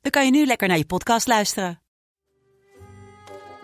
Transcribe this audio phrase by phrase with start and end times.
[0.00, 1.80] dan kan je nu lekker naar je podcast luisteren.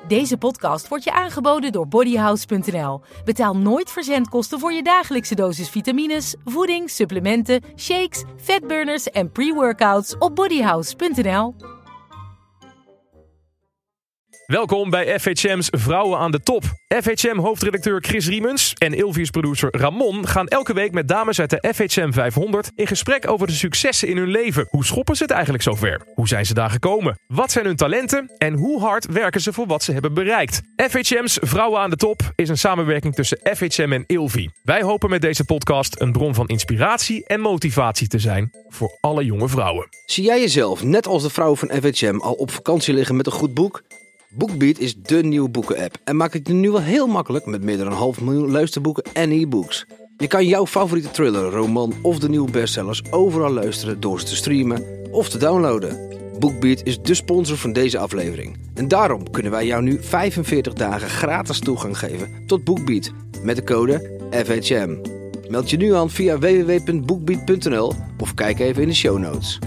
[0.08, 3.00] Deze podcast wordt je aangeboden door bodyhouse.nl.
[3.24, 10.34] Betaal nooit verzendkosten voor je dagelijkse dosis vitamines, voeding, supplementen, shakes, fatburners en pre-workouts op
[10.34, 11.54] bodyhouse.nl.
[14.46, 16.64] Welkom bij FHM's Vrouwen aan de Top.
[17.02, 22.12] FHM-hoofdredacteur Chris Riemens en Ilvius producer Ramon gaan elke week met dames uit de FHM
[22.12, 24.66] 500 in gesprek over de successen in hun leven.
[24.70, 26.00] Hoe schoppen ze het eigenlijk zover?
[26.14, 27.18] Hoe zijn ze daar gekomen?
[27.26, 28.30] Wat zijn hun talenten?
[28.38, 30.60] En hoe hard werken ze voor wat ze hebben bereikt?
[30.90, 34.48] FHM's Vrouwen aan de Top is een samenwerking tussen FHM en Ilvi.
[34.62, 39.24] Wij hopen met deze podcast een bron van inspiratie en motivatie te zijn voor alle
[39.24, 39.88] jonge vrouwen.
[40.06, 43.32] Zie jij jezelf, net als de vrouwen van FHM, al op vakantie liggen met een
[43.32, 43.82] goed boek?
[44.36, 47.86] BookBeat is dé nieuwe boeken-app en maakt het nu wel heel makkelijk met meer dan
[47.86, 49.86] een half miljoen luisterboeken en e-books.
[50.16, 54.36] Je kan jouw favoriete thriller, roman of de nieuwe bestsellers overal luisteren door ze te
[54.36, 56.08] streamen of te downloaden.
[56.38, 58.58] BookBeat is de sponsor van deze aflevering.
[58.74, 63.12] En daarom kunnen wij jou nu 45 dagen gratis toegang geven tot BookBeat
[63.42, 64.96] met de code FHM.
[65.48, 69.58] Meld je nu aan via www.bookbeat.nl of kijk even in de show notes.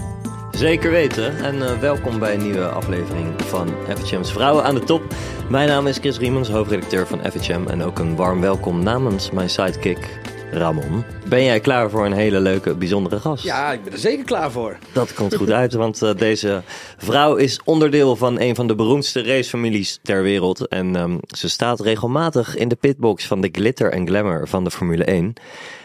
[0.50, 1.36] Zeker weten.
[1.36, 5.02] En eh, welkom bij een nieuwe aflevering van FHM's Vrouwen aan de Top.
[5.48, 7.66] Mijn naam is Chris Riemens, hoofdredacteur van FHM.
[7.66, 10.20] En ook een warm welkom namens mijn sidekick
[10.52, 11.04] Ramon.
[11.28, 13.44] Ben jij klaar voor een hele leuke, bijzondere gast?
[13.44, 14.78] Ja, ik ben er zeker klaar voor.
[14.92, 16.62] Dat komt goed uit, want eh, deze
[16.96, 20.68] vrouw is onderdeel van een van de beroemdste racefamilies ter wereld.
[20.68, 24.70] En ehm, ze staat regelmatig in de pitbox van de glitter en glamour van de
[24.70, 25.32] Formule 1.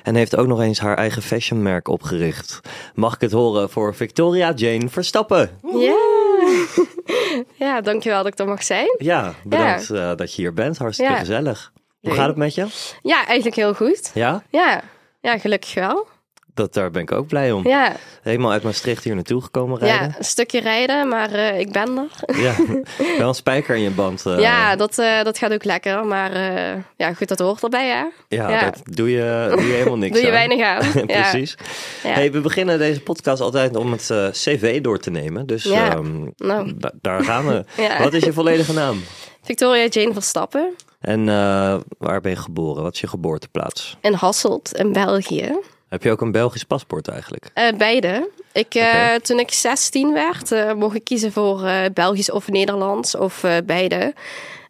[0.03, 2.59] En heeft ook nog eens haar eigen fashionmerk opgericht.
[2.95, 5.49] Mag ik het horen voor Victoria Jane Verstappen?
[5.79, 5.97] Ja.
[7.65, 8.95] ja, dankjewel dat ik er mag zijn.
[8.97, 10.77] Ja, bedankt eh, dat je hier bent.
[10.77, 11.19] Hartstikke Ja.
[11.19, 11.71] gezellig.
[12.05, 12.65] Hoe gaat het met je?
[13.01, 14.11] Ja, eigenlijk heel goed.
[14.13, 14.81] Ja, Ja,
[15.21, 16.07] ja gelukkig wel.
[16.53, 17.67] dat, daar ben ik ook blij om.
[17.67, 20.15] Ja, Helemaal uit Maastricht hier naartoe gekomen ja rijden.
[20.17, 22.37] een stukje rijden, maar eh, ik ben er.
[22.45, 22.55] Ja,
[23.17, 24.25] wel een spijker in je band.
[24.25, 24.39] eh.
[24.39, 26.05] ja, dat, eh, dat gaat ook lekker.
[26.05, 26.31] Maar
[26.97, 28.03] ja, goed, dat hoort erbij, hè?
[28.35, 28.63] ja, ja.
[28.63, 30.47] dat doe je, doe je helemaal niks Doe je aan.
[30.47, 30.83] weinig aan.
[31.07, 31.21] Ja.
[31.29, 31.57] Precies.
[32.03, 32.09] Ja.
[32.09, 35.45] Hey, we beginnen deze podcast altijd om het cv door te nemen.
[35.45, 35.89] Dus Ja.
[35.91, 36.73] ehm, Nou.
[36.77, 37.65] da- daar gaan we.
[37.77, 38.03] Ja.
[38.03, 39.03] Wat is je volledige naam?
[39.45, 42.83] Victoria Jane Verstappen En eh, waar ben je geboren?
[42.83, 43.97] Wat is je geboorteplaats?
[44.01, 45.59] in Hasselt in België.
[45.89, 47.49] Heb je ook een Belgisch paspoort eigenlijk?
[47.53, 48.29] Eh, beide.
[48.51, 49.13] Ik, eh.
[49.13, 54.13] Toen ik 16 werd, mocht ik kiezen voor Belgisch of Nederlands of beide.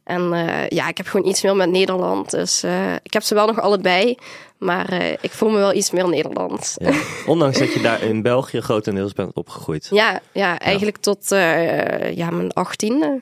[0.03, 0.24] En
[0.69, 2.31] ja, ik heb gewoon iets meer met Nederland.
[2.31, 2.63] Dus
[3.03, 4.18] ik heb ze wel nog allebei.
[4.57, 6.75] Maar ik voel me wel iets meer Nederlands.
[6.78, 6.92] Ja.
[7.25, 9.88] Ondanks dat je daar in België grotendeels bent opgegroeid.
[9.92, 13.22] Ja, ja eigenlijk tot eh, ja, mijn achttiende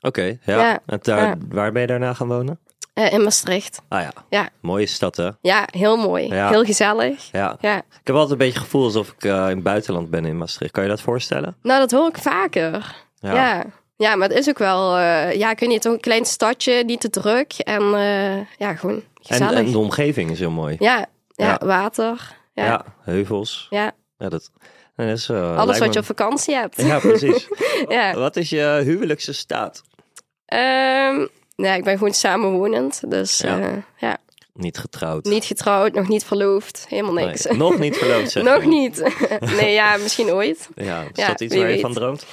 [0.00, 0.38] Oké, ja.
[0.58, 0.78] Ja.
[0.86, 1.34] En daar, Ja.
[1.48, 2.58] waar ben je daarna gaan wonen?
[2.94, 3.82] eh, in Maastricht.
[3.88, 5.28] Ah ja, Ja, mooie stad hè?
[5.40, 6.26] ja heel mooi.
[6.28, 6.48] Ja.
[6.48, 7.28] Heel gezellig.
[7.32, 7.56] Ja.
[7.60, 7.76] Ja.
[7.76, 10.38] Ik heb altijd een beetje het gevoel alsof ik eh, in het buitenland ben in
[10.38, 10.72] Maastricht.
[10.72, 11.56] Kan je dat voorstellen?
[11.62, 12.94] Nou, dat hoor ik vaker.
[13.20, 13.64] Ja.
[13.96, 14.16] ja.
[14.16, 14.96] maar het is ook wel...
[14.96, 17.52] eh, ja, ik weet niet, een klein stadje, niet te druk.
[17.52, 17.82] En
[18.58, 19.58] ja, gewoon En, gezellig.
[19.58, 20.76] en de omgeving is heel mooi.
[20.78, 22.36] ja, ja, water.
[22.54, 23.66] Ja, Ja, heuvels.
[23.70, 23.92] ja.
[24.18, 24.50] Ja, dat,
[24.96, 26.82] dat is, alles wat me- je op vakantie hebt.
[26.82, 27.48] Ja, precies.
[27.88, 28.14] Ja.
[28.14, 29.82] Wat is je huwelijkse staat?
[30.50, 33.10] Ehm, nee, ik ben gewoon samenwonend.
[33.10, 33.58] Dus Ja.
[33.58, 33.82] ja.
[33.96, 34.16] ja,
[34.54, 35.24] Niet getrouwd.
[35.24, 36.86] niet getrouwd, nog niet verloofd.
[36.88, 37.44] Helemaal Nee, niks.
[37.44, 39.12] nog niet verloofd, zeg nog niet.
[39.60, 40.68] nee, ja, misschien ooit.
[40.74, 42.26] Ja, is Ja, dat iets waar je van droomt?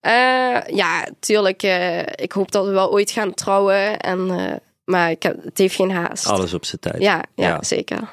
[0.00, 1.62] Eh, ja, tuurlijk.
[1.62, 3.98] eh, ik hoop dat we wel ooit gaan trouwen.
[3.98, 6.26] En, eh, maar ik heb, het heeft geen haast.
[6.26, 7.02] Alles op zijn tijd.
[7.02, 7.62] Ja, ja, Ja.
[7.62, 8.08] zeker.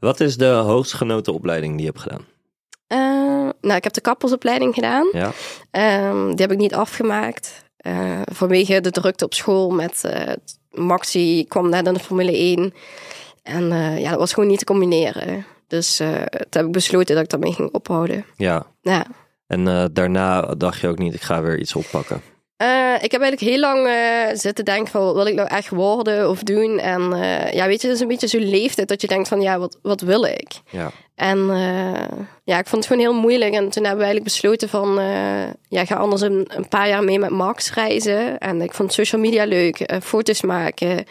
[0.00, 2.24] Wat is de hoogst genoten opleiding die je hebt gedaan?
[2.86, 2.98] Eh,
[3.60, 5.08] nou, ik heb de kappersopleiding gedaan.
[5.12, 5.32] Ja,
[5.70, 7.66] Ehm, die heb ik niet afgemaakt.
[7.78, 10.32] Eh, vanwege de drukte op school met eh,
[10.70, 12.74] Maxi kwam net in de Formule 1.
[13.42, 15.46] En eh, ja, dat was gewoon niet te combineren.
[15.66, 16.06] Dus toen
[16.50, 18.24] heb ik besloten dat ik daarmee ging ophouden.
[18.36, 18.66] ja.
[18.80, 19.06] Ja.
[19.46, 22.20] En daarna dacht je ook niet, ik ga weer iets oppakken.
[22.58, 25.68] Eh, ik heb eigenlijk heel lang eh, zitten denken van, wat wil ik nou echt
[25.68, 26.78] worden of doen?
[26.78, 29.40] En eh, ja, weet je, het is een beetje zo'n leeftijd dat je denkt van,
[29.40, 30.48] ja, wat, wat wil ik?
[30.70, 31.38] Ja, En
[32.44, 33.52] ja, ik vond het gewoon heel moeilijk.
[33.52, 34.94] En toen hebben we eigenlijk besloten van...
[35.68, 38.38] ja, ga anders een, een paar jaar mee met Max reizen.
[38.38, 40.00] En ik vond social media leuk.
[40.02, 41.04] foto's maken.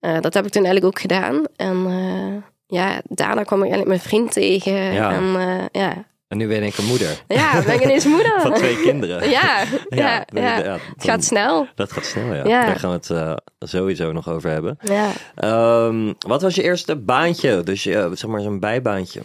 [0.00, 1.44] Dat heb ik toen eigenlijk ook gedaan.
[1.56, 4.92] En ja, daarna kwam ik eigenlijk mijn vriend tegen.
[4.92, 5.12] Ja.
[5.12, 8.40] En ja, En nu ben ik een moeder Ja, ben ik ineens moeder.
[8.40, 9.30] van twee kinderen.
[9.30, 10.40] Ja, ja, ja.
[10.42, 11.66] ja, Het dan- gaat snel.
[11.74, 12.44] Dat gaat snel, ja.
[12.46, 12.64] Ja.
[12.66, 14.78] Daar gaan we het eh, sowieso nog over hebben.
[14.82, 15.10] Ja.
[15.34, 17.62] Ehm, wat was je eerste baantje?
[17.62, 19.20] Dus je, zeg maar zo'n bijbaantje.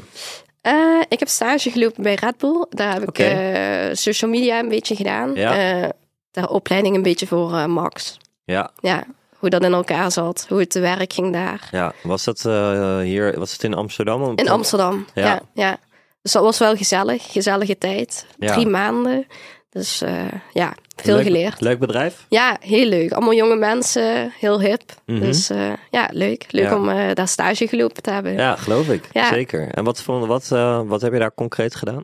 [0.62, 0.74] Eh,
[1.08, 2.66] ik heb stage gelopen bij Red Bull.
[2.70, 5.34] Daar heb ik eh, social media een beetje gedaan.
[5.36, 5.82] Ja.
[5.82, 5.90] Eh,
[6.32, 8.18] daar opleiding een beetje voor Max.
[8.46, 9.04] Ja, Ja,
[9.38, 11.68] hoe dat in elkaar zat, hoe het te werk ging daar.
[11.72, 11.94] ja.
[12.04, 14.32] Was dat eh, hier, was het in Amsterdam?
[14.36, 15.24] In Amsterdam, Ja.
[15.26, 15.42] ja.
[15.54, 15.78] ja,
[16.24, 18.26] Dus dat was wel gezellig, gezellige tijd.
[18.40, 18.54] Ja.
[18.54, 19.28] Drie maanden.
[19.70, 21.62] Dus eh, ja, veel Leuk- geleerd.
[21.62, 22.26] Leuk bedrijf?
[22.30, 23.12] Ja, heel leuk.
[23.12, 24.82] Allemaal jonge mensen, heel hip.
[25.06, 25.20] Mhm.
[25.20, 26.46] Dus eh, ja, leuk.
[26.50, 26.76] Leuk Ja.
[26.76, 28.34] om eh, daar stage gelopen te hebben.
[28.34, 29.10] Ja, geloof ik.
[29.12, 29.28] Ja.
[29.28, 29.68] Zeker.
[29.72, 30.48] En wat, vond- wat,
[30.88, 32.02] wat heb je daar concreet gedaan?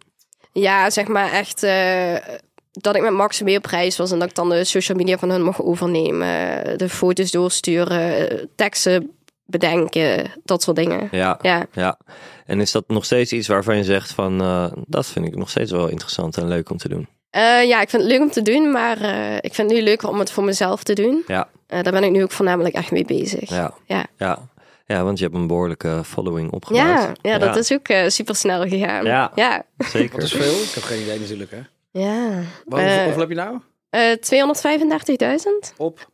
[0.54, 1.62] Ja, zeg maar echt
[2.72, 5.18] dat ik met Max mee op reis was en dat ik dan de social media
[5.18, 6.78] van hun mocht overnemen.
[6.78, 9.12] De foto's doorsturen, teksten
[9.50, 11.08] bedenken, dat soort dingen.
[11.12, 11.98] Ja, Ja, ja.
[12.46, 15.50] En is dat nog steeds iets waarvan je zegt van, eh, dat vind ik nog
[15.50, 17.08] steeds wel interessant en leuk om te doen?
[17.30, 19.84] Eh, ja ik vind het leuk om te doen, maar eh, ik vind het nu
[19.86, 21.24] leuker om het voor mezelf te doen.
[21.28, 23.50] Ja, Eh, daar ben ik nu ook voornamelijk echt mee bezig.
[23.50, 24.06] ja, Ja.
[24.18, 24.40] ja.
[24.86, 26.88] Ja, want je hebt een behoorlijke following opgebouwd.
[26.88, 29.06] Ja, ja, dat is ook super snel gegaan.
[29.06, 29.32] Ja.
[29.36, 29.64] ja.
[29.78, 30.12] Zeker.
[30.16, 30.62] Wat is veel?
[30.62, 31.60] Ik heb geen idee natuurlijk, hè.
[31.92, 32.30] ja.
[32.66, 33.60] Wat, hoeveel heb je nou?
[33.90, 34.02] Eh,
[35.70, 35.74] 235.000?
[35.78, 36.08] Op?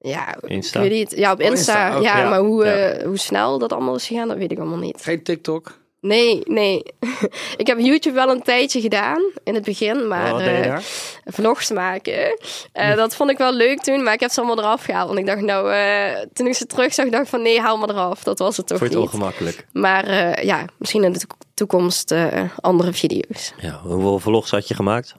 [0.00, 0.80] Ja, Insta?
[0.82, 1.18] ik weet niet.
[1.18, 1.84] Ja, op Oh, Insta.
[1.84, 2.28] Insta, ook, ja, ja.
[2.28, 2.72] maar hoe, Ja.
[2.74, 5.02] eh, hoe snel dat allemaal is gegaan, dat weet ik allemaal niet.
[5.02, 5.78] Geen TikTok?
[6.00, 6.82] Nee, nee.
[7.56, 10.82] ik heb YouTube wel een tijdje gedaan in het begin, maar eh, daar?
[11.24, 12.38] vlogs maken.
[12.72, 15.06] eh, dat vond ik wel leuk toen, maar ik heb ze allemaal eraf gehaald.
[15.06, 17.78] Want ik dacht, nou, eh, toen ik ze terug zag, dacht ik van nee, haal
[17.78, 18.22] maar eraf.
[18.22, 19.14] Dat was het toch Vond je het niet.
[19.14, 19.66] ongemakkelijk?
[19.72, 23.52] Maar eh, ja, misschien in de toek- toekomst eh, andere video's.
[23.60, 25.14] Ja, hoeveel vlogs had je gemaakt?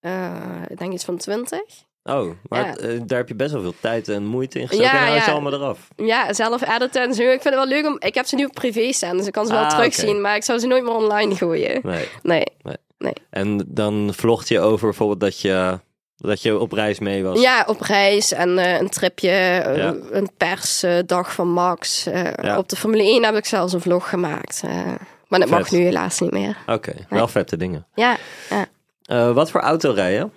[0.00, 0.32] Eh,
[0.68, 1.60] ik denk iets van 20.
[2.04, 2.66] Oh, maar Ja.
[2.70, 5.14] het, eh, daar heb je best wel veel tijd en moeite in gestoken Ja, en
[5.14, 5.24] ja.
[5.24, 5.88] allemaal eraf.
[5.96, 7.22] Ja, zelf editen en zo.
[7.22, 7.96] Ik vind het wel leuk om...
[7.98, 10.20] Ik heb ze nu op privé staan, dus ik kan ze wel Ah, terugzien.
[10.20, 11.80] Maar ik zou ze nooit meer online gooien.
[12.22, 12.44] Nee.
[12.98, 13.12] Nee.
[13.30, 15.78] En dan vlogt je over bijvoorbeeld dat je,
[16.16, 17.40] dat je op reis mee was.
[17.40, 19.94] Ja, op reis en eh, een tripje, eh, Ja.
[20.10, 22.06] een persdag van Max.
[22.56, 24.62] Op de Formule 1 heb ik zelfs een vlog gemaakt.
[25.28, 26.56] maar dat mag nu helaas niet meer.
[26.66, 27.86] Oké, wel vette dingen.
[27.94, 28.16] Ja,
[29.32, 30.32] wat voor auto rijden?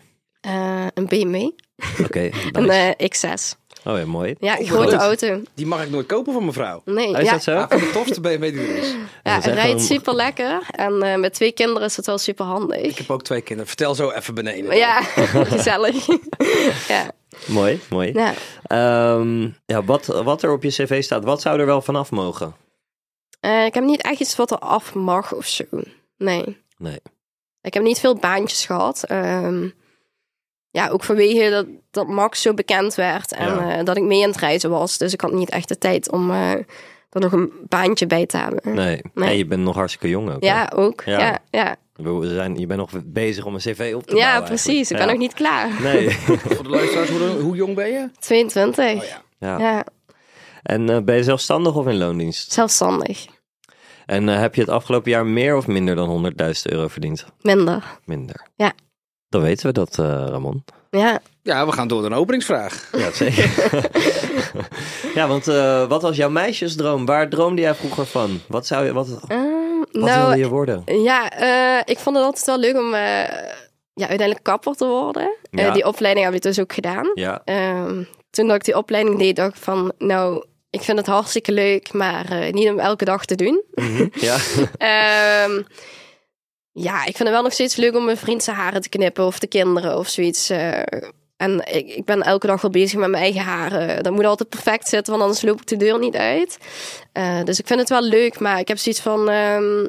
[0.47, 1.35] Eh, een BMW.
[2.05, 2.95] Oké, Een nice.
[2.97, 3.65] eh, X6.
[3.83, 4.35] Oh ja, mooi.
[4.39, 5.41] Ja, een Oh, grote auto.
[5.53, 6.81] Die mag ik nooit kopen van mijn vrouw.
[6.85, 7.51] Nee, Oh, is ja, dat zo?
[7.51, 8.95] Ja, van de tofste BMW die er is.
[9.23, 10.61] ja, het rijdt super lekker.
[10.71, 12.77] En eh, met twee kinderen is het wel super handig.
[12.81, 13.67] Ik heb ook twee kinderen.
[13.67, 14.75] Vertel zo even beneden.
[14.77, 15.01] Ja,
[15.55, 16.05] gezellig.
[16.87, 17.11] ja.
[17.47, 18.13] Mooi, mooi.
[18.13, 18.33] ja.
[18.63, 22.55] Ehm, ja, wat, wat er op je cv staat, wat zou er wel vanaf mogen?
[23.39, 25.63] Eh, ik heb niet echt iets wat er af mag of zo.
[26.17, 26.57] Nee.
[26.77, 26.99] Nee.
[27.61, 29.03] Ik heb niet veel baantjes gehad.
[29.03, 29.69] Ehm,
[30.77, 33.77] ja, ook vanwege dat, dat Max zo bekend werd en Ja.
[33.77, 34.97] eh, dat ik mee aan het reizen was.
[34.97, 36.51] Dus ik had niet echt de tijd om eh,
[37.09, 38.75] er nog een baantje bij te hebben.
[38.75, 39.01] Nee.
[39.13, 39.29] Nee.
[39.29, 40.41] En je bent nog hartstikke jong ook.
[40.41, 40.47] hè?
[40.47, 41.01] Ja, ook.
[41.05, 41.19] Ja.
[41.19, 41.75] Ja, ja.
[41.93, 44.47] We zijn, je bent nog bezig om een cv op te ja, bouwen.
[44.47, 44.91] precies.
[44.91, 44.91] eigenlijk.
[44.91, 45.11] Ik ben Ja.
[45.11, 45.93] nog niet klaar.
[45.93, 46.09] Nee.
[46.55, 48.09] Voor de luisteraars, hoe, hoe jong ben je?
[48.19, 48.93] 22.
[48.95, 49.21] Oh ja.
[49.39, 49.59] ja.
[49.59, 49.85] Ja,
[50.63, 52.51] En eh, ben je zelfstandig of in loondienst?
[52.51, 53.25] zelfstandig.
[54.05, 57.25] En eh, heb je het afgelopen jaar meer of minder dan 100.000 euro verdiend?
[57.41, 57.83] Minder.
[58.05, 58.45] Minder.
[58.55, 58.71] Ja.
[59.29, 60.63] Dan weten we dat, eh, Ramon.
[60.91, 61.19] Ja.
[61.43, 62.89] Ja, we gaan door naar een openingsvraag.
[62.91, 63.49] Ja, zeker.
[65.15, 67.05] ja, want eh, wat was jouw meisjesdroom?
[67.05, 68.41] Waar droomde jij vroeger van?
[68.47, 69.41] Wat zou je, wat, wat Ehm,
[69.91, 70.81] wilde nou, je worden?
[70.85, 73.01] Ja, eh, ik vond het altijd wel leuk om eh,
[73.93, 75.35] ja, uiteindelijk kapper te worden.
[75.51, 75.71] Ja.
[75.71, 77.11] die opleiding heb ik dus ook gedaan.
[77.13, 79.93] Ja, Ehm, toen dat ik die opleiding deed, dacht ik van...
[79.97, 83.63] Nou, ik vind het hartstikke leuk, maar eh, niet om elke dag te doen.
[83.73, 84.07] Mhm.
[84.11, 84.37] ja.
[86.79, 89.25] Ja, ik vind het wel nog steeds leuk om mijn vriend zijn haren te knippen
[89.25, 90.49] of de kinderen of zoiets.
[90.49, 90.79] eh.
[91.37, 94.03] en ik, ik ben elke dag wel bezig met mijn eigen haren.
[94.03, 96.57] Dat moet altijd perfect zitten, want anders loop ik de deur niet uit.
[97.11, 99.29] Eh, dus ik vind het wel leuk, maar ik heb zoiets van...
[99.29, 99.85] ehm,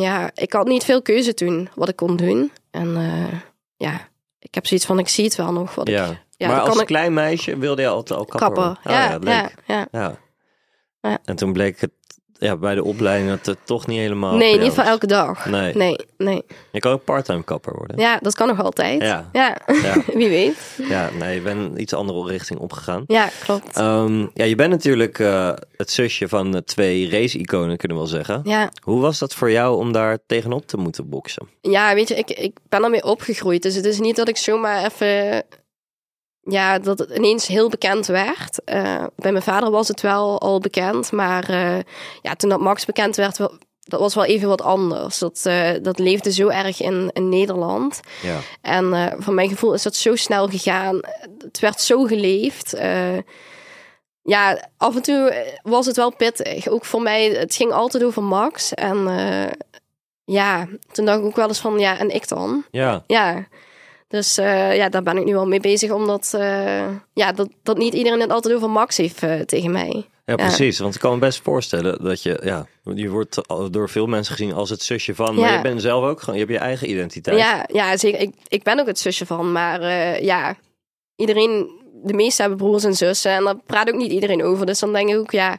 [0.00, 2.52] ja, ik had niet veel keuze toen wat ik kon doen.
[2.70, 3.38] En eh,
[3.76, 4.08] ja,
[4.38, 5.74] ik heb zoiets van, ik zie het wel nog.
[5.74, 6.22] Wat ik, ja.
[6.36, 8.62] ja, maar als ik- klein meisje wilde je altijd al kapper?
[8.64, 9.28] Oh, ja, ja, leuk.
[9.28, 9.88] ja, ja.
[9.92, 10.18] Ja.
[11.00, 11.18] Ja.
[11.24, 11.90] En toen bleek het
[12.38, 14.36] ja, bij de opleiding dat het toch niet helemaal...
[14.36, 14.86] Nee, niet was.
[14.86, 15.46] elke dag.
[15.46, 15.74] Nee.
[15.74, 16.42] nee, nee.
[16.72, 17.98] Je kan ook parttime kapper worden.
[17.98, 19.02] Ja, dat kan nog altijd.
[19.02, 19.28] Ja.
[19.32, 19.58] ja.
[19.82, 20.02] Ja.
[20.18, 20.56] wie weet.
[20.88, 23.04] Ja, nee, je bent een iets andere richting opgegaan.
[23.06, 23.76] Ja, klopt.
[23.76, 28.12] Ehm, ja, je bent natuurlijk eh, het zusje van eh, twee race-iconen, kunnen we wel
[28.12, 28.40] zeggen.
[28.44, 28.70] Ja.
[28.82, 31.48] Hoe was dat voor jou om daar tegenop te moeten boksen?
[31.60, 33.62] ja, weet je, ik, ik ben ermee opgegroeid.
[33.62, 35.44] Dus het is niet dat ik zomaar even...
[36.50, 38.64] Ja, dat het ineens heel bekend werd.
[38.64, 41.12] Eh, bij mijn vader was het wel al bekend.
[41.12, 41.78] Maar eh,
[42.22, 45.18] ja, toen dat Max bekend werd, wel- dat was wel even wat anders.
[45.18, 48.00] Dat, eh, dat leefde zo erg in, in Nederland.
[48.22, 51.00] Ja, En voor mijn gevoel is dat zo snel gegaan.
[51.38, 52.76] Het werd zo geleefd.
[54.22, 56.68] Ja, af en toe was het wel pittig.
[56.68, 58.74] Ook voor mij, het ging altijd over Max.
[58.74, 59.08] En
[60.24, 62.64] ja, toen dacht ik ook wel eens van, ja, en ik dan?
[62.70, 63.46] Ja, Ja.
[64.08, 67.78] Dus eh, ja, daar ben ik nu wel mee bezig, omdat eh, ja, dat, dat
[67.78, 70.06] niet iedereen het altijd over Max heeft eh, tegen mij.
[70.24, 70.78] ja, precies.
[70.78, 74.34] Want ik kan me best voorstellen dat je, ja, je wordt al door veel mensen
[74.34, 76.90] gezien als het zusje van, maar je bent zelf ook gewoon, je hebt je eigen
[76.90, 77.38] identiteit.
[77.38, 78.20] Ja, ja zeker.
[78.20, 79.82] Ik, ik ben ook het zusje van, maar
[80.22, 80.56] ja,
[81.16, 81.70] iedereen,
[82.02, 84.66] de meesten hebben broers en zussen en daar praat ook niet iedereen over.
[84.66, 85.58] Dus dan denk ik ook, ja,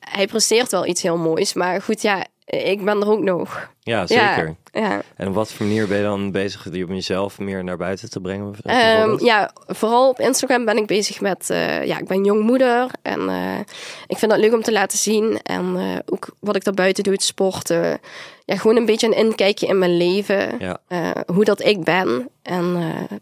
[0.00, 3.70] hij presteert wel iets heel moois, maar goed, ja, ik ben er ook nog.
[3.82, 4.56] Ja, zeker.
[4.72, 5.02] Ja, ja.
[5.16, 8.10] En op wat voor manier ben je dan bezig die om jezelf meer naar buiten
[8.10, 8.52] te brengen?
[8.52, 9.22] Bijvoorbeeld?
[9.22, 13.58] ja, vooral op Instagram ben ik bezig met, eh, ja, ik ben jongmoeder en eh,
[14.06, 15.38] ik vind dat leuk om te laten zien.
[15.42, 17.98] En eh, ook wat ik daarbuiten doe, het sporten.
[18.44, 20.80] Ja, gewoon een beetje een inkijkje in mijn leven, Ja.
[21.26, 22.28] hoe dat ik ben.
[22.42, 22.76] En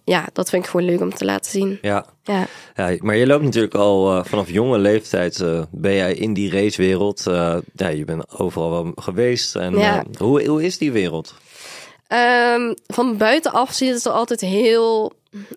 [0.05, 1.79] ja, dat vind ik gewoon leuk om te laten zien.
[1.83, 2.07] Ja.
[2.23, 2.47] Ja.
[2.75, 7.23] ja, maar je loopt natuurlijk al vanaf jonge leeftijd ben jij in die racewereld.
[7.75, 9.57] Ja, je bent overal wel geweest.
[9.57, 11.35] En hoe, hoe is die wereld?
[12.07, 15.13] Ehm, van buitenaf ziet het er altijd heel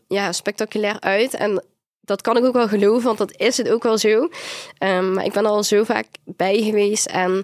[0.07, 1.33] ja, spectaculair uit.
[1.33, 1.63] En
[2.01, 4.29] dat kan ik ook wel geloven, want dat is het ook wel zo.
[4.77, 7.05] Ehm, maar ik ben al zo vaak bij geweest.
[7.05, 7.43] En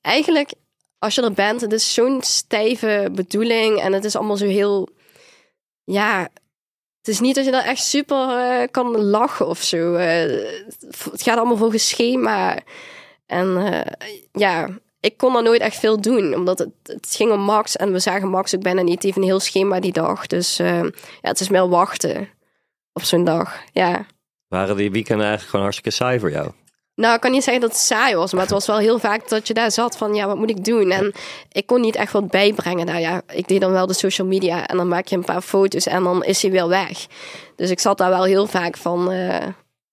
[0.00, 0.50] eigenlijk,
[0.98, 3.80] als je er bent, het is zo'n stijve bedoeling.
[3.80, 4.88] En het is allemaal zo heel...
[5.84, 6.28] Ja,
[6.98, 9.94] het is niet dat je daar echt super eh, kan lachen of zo.
[9.94, 10.50] Eh,
[11.10, 12.58] het gaat allemaal volgens schema.
[13.26, 14.68] En eh, ja,
[15.06, 17.98] ik kon er nooit echt veel doen, omdat het, het ging om Max en we
[17.98, 19.04] zagen Max ook bijna niet.
[19.04, 20.26] Even een heel schema die dag.
[20.26, 22.28] Dus eh, ja, het is meer wachten
[22.92, 23.60] op zo'n dag.
[23.72, 24.06] Ja.
[24.48, 26.50] Waren die weekenden eigenlijk gewoon hartstikke saai voor jou?
[26.94, 29.28] Nou, ik kan niet zeggen dat het saai was, maar het was wel heel vaak
[29.28, 30.90] dat je daar zat van, ja, wat moet ik doen?
[30.90, 31.12] En
[31.52, 32.86] ik kon niet echt wat bijbrengen.
[32.86, 35.42] Nou ja, ik deed dan wel de social media en dan maak je een paar
[35.42, 37.06] foto's en dan is hij weer weg.
[37.56, 39.46] Dus ik zat daar wel heel vaak van, eh,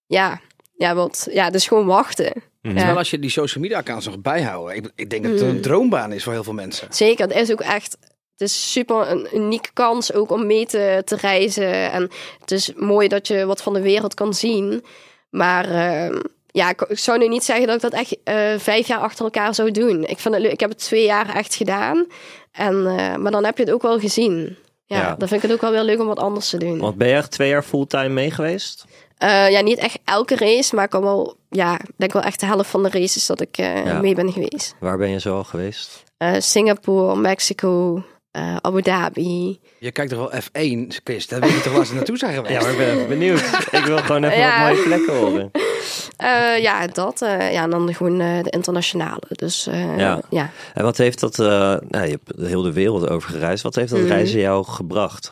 [0.05, 0.41] ja,
[0.73, 2.43] ja, wat, ja, dus gewoon wachten.
[2.71, 4.75] Terwijl als je die social media accounts nog bijhouden.
[4.75, 6.87] Ik, ik denk dat het een droombaan is voor heel veel mensen.
[6.91, 7.97] Zeker, het is ook echt.
[8.31, 11.91] Het is super een unieke kans ook om mee te, te reizen.
[11.91, 14.83] En het is mooi dat je wat van de wereld kan zien.
[15.29, 18.87] Maar eh, ja, ik, ik zou nu niet zeggen dat ik dat echt eh, vijf
[18.87, 20.03] jaar achter elkaar zou doen.
[20.03, 20.51] Ik, vind het leuk.
[20.51, 22.05] ik heb het twee jaar echt gedaan.
[22.51, 24.57] En, eh, maar dan heb je het ook wel gezien.
[24.85, 25.15] Ja, Ja.
[25.15, 26.79] dan vind ik het ook wel weer leuk om wat anders te doen.
[26.79, 28.85] Want ben je echt twee jaar fulltime mee geweest?
[29.17, 32.39] Eh, ja, niet echt elke race, maar ik kan wel, ja, ik denk wel echt
[32.39, 33.99] de helft van de races dat ik eh, Ja.
[34.01, 34.75] mee ben geweest.
[34.79, 36.03] Waar ben je zo al geweest?
[36.17, 39.59] Eh, Singapore, Mexico, eh, Abu Dhabi.
[39.79, 41.27] Je kijkt toch wel F1, Chris.
[41.27, 42.53] Dat weet je toch waar ze naartoe zijn geweest?
[42.53, 43.39] Ja, maar ik ben even benieuwd.
[43.71, 44.59] ik wil gewoon even Ja.
[44.63, 45.51] wat mooie plekken horen.
[46.17, 47.21] Eh, ja, dat.
[47.21, 49.21] eh, ja, en dan gewoon eh, de internationale.
[49.29, 50.21] Dus eh, Ja.
[50.29, 50.49] ja.
[50.73, 51.47] En wat heeft dat, eh,
[51.87, 53.63] nou, je hebt heel de wereld over gereisd.
[53.63, 54.07] Wat heeft dat Mhm.
[54.07, 55.31] reizen jou gebracht?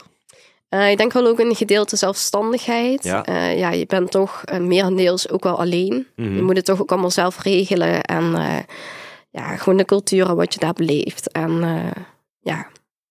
[0.72, 3.04] Eh, ik denk wel ook een gedeelte zelfstandigheid.
[3.04, 3.24] Ja.
[3.26, 6.08] Ja, ja je bent toch uh, merendeels ook wel alleen.
[6.16, 6.36] Mhm.
[6.36, 8.04] Je moet het toch ook allemaal zelf regelen.
[8.04, 8.58] En eh,
[9.30, 11.32] ja, gewoon de cultuur en wat je daar beleeft.
[11.32, 12.02] En eh,
[12.40, 12.58] ja,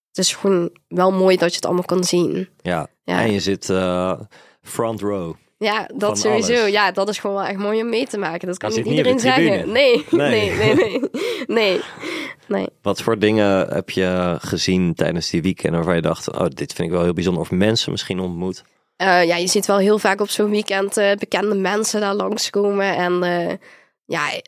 [0.09, 2.49] het is gewoon wel mooi dat je het allemaal kan zien.
[2.63, 3.21] Ja, Ja.
[3.21, 4.21] en je zit eh,
[4.63, 5.35] front row.
[5.65, 6.61] Ja, dat Van sowieso.
[6.61, 6.73] alles.
[6.73, 8.47] Ja, dat is gewoon wel echt mooi om mee te maken.
[8.49, 9.73] Dat kan niet zit niet op iedereen de zeggen.
[9.73, 10.05] Nee.
[10.11, 11.01] nee, nee, nee.
[11.47, 11.81] Nee,
[12.47, 12.67] nee.
[12.83, 16.89] Wat voor dingen heb je gezien tijdens die weekend waarvan je dacht, oh, dit vind
[16.89, 17.43] ik wel heel bijzonder.
[17.43, 18.65] Of mensen misschien ontmoet.
[18.97, 22.97] Eh, ja, je ziet wel heel vaak op zo'n weekend eh, bekende mensen daar langskomen.
[22.97, 23.55] En eh,
[24.05, 24.41] ja,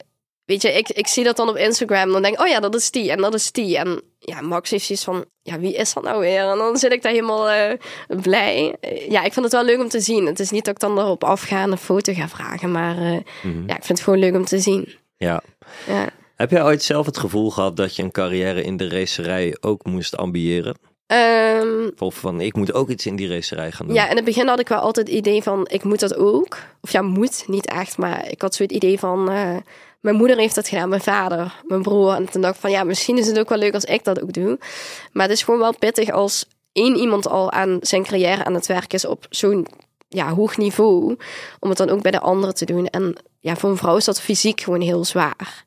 [0.44, 2.12] weet je, ik, ik zie dat dan op Instagram.
[2.12, 3.76] Dan denk ik, oh ja, dat is die en dat is die.
[3.78, 6.40] En ja, Max heeft zoiets van, ja, wie is dat nou weer?
[6.50, 7.78] En dan zit ik daar helemaal eh,
[8.22, 8.76] blij.
[8.80, 10.26] Eh, ja, ik vind het wel leuk om te zien.
[10.26, 12.70] Het is niet dat ik dan erop afga en een foto ga vragen.
[12.70, 13.62] Maar eh, Mhm.
[13.66, 14.88] ja, ik vind het gewoon leuk om te zien.
[15.16, 15.42] Ja.
[15.86, 16.08] Ja.
[16.36, 19.84] Heb jij ooit zelf het gevoel gehad dat je een carrière in de racerij ook
[19.84, 20.76] moest ambiëren?
[21.06, 23.94] Ehm, Of van, ik moet ook iets in die racerij gaan doen?
[23.94, 26.58] Ja, in het begin had ik wel altijd het idee van, ik moet dat ook.
[26.80, 29.30] Of ja, moet, niet echt, maar ik had zo het idee van,
[30.02, 32.14] mijn moeder heeft dat gedaan, mijn vader, mijn broer.
[32.14, 34.22] En toen dacht ik van, ja, misschien is het ook wel leuk als ik dat
[34.22, 34.58] ook doe.
[35.12, 38.66] Maar het is gewoon wel pittig als één iemand al aan zijn carrière aan het
[38.66, 39.66] werk is op zo'n
[40.08, 41.16] ja, hoog niveau,
[41.60, 42.86] om het dan ook bij de anderen te doen.
[42.86, 45.64] En ja, voor een vrouw is dat fysiek gewoon heel zwaar.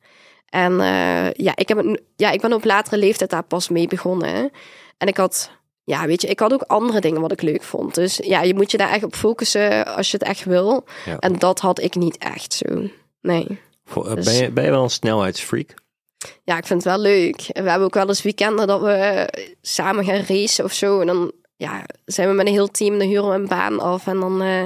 [0.50, 3.88] En eh, ja, ik heb het, ja, ik ben op latere leeftijd daar pas mee
[3.88, 4.52] begonnen.
[4.98, 5.50] En ik had
[5.84, 7.96] ja, weet je, ik had ook andere dingen wat ik leuk vond.
[7.96, 10.84] Dus ja, je moet je daar echt op focussen als je het echt wil.
[11.06, 11.20] Ja.
[11.20, 12.90] En dat had ik niet echt zo.
[13.22, 13.60] Nee.
[13.86, 15.74] Voor- eh, Dus- Ben, je, ben je wel een snelheidsfreak?
[16.44, 17.42] Ja, ik vind het wel leuk.
[17.52, 19.28] En we hebben ook wel eens weekenden dat we
[19.62, 21.00] samen gaan racen of zo.
[21.00, 24.08] En dan ja, zijn we met een heel team, dan huren we een baan af.
[24.08, 24.64] En dan eh,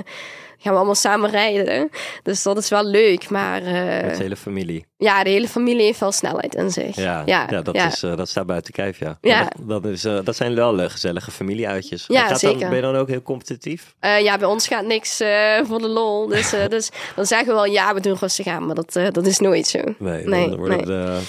[0.60, 1.90] gaan we allemaal samen rijden.
[2.24, 3.30] Dus dat is wel leuk.
[3.30, 4.86] Maar eh, Met de hele familie.
[4.98, 6.96] ja, de hele familie heeft wel snelheid in zich.
[6.96, 7.88] Ja, ja, ja, dat, ja.
[7.88, 9.18] Is, eh, dat staat buiten kijf, ja.
[9.22, 9.52] Ja.
[9.62, 12.06] Dat, dat, is, eh, dat zijn wel gezellige familieuitjes.
[12.08, 12.60] Ja, gaat zeker.
[12.60, 13.96] Dan, ben je dan ook heel competitief?
[14.00, 15.18] Ja, bij ons gaat niks
[15.64, 16.28] voor de lol.
[16.28, 18.66] Dus, dus dan zeggen we wel, ja, we doen rustig aan.
[18.66, 19.80] Maar dat, dat is nooit zo.
[19.98, 20.86] Nee, Nee, dan worden nee.
[20.86, 21.20] de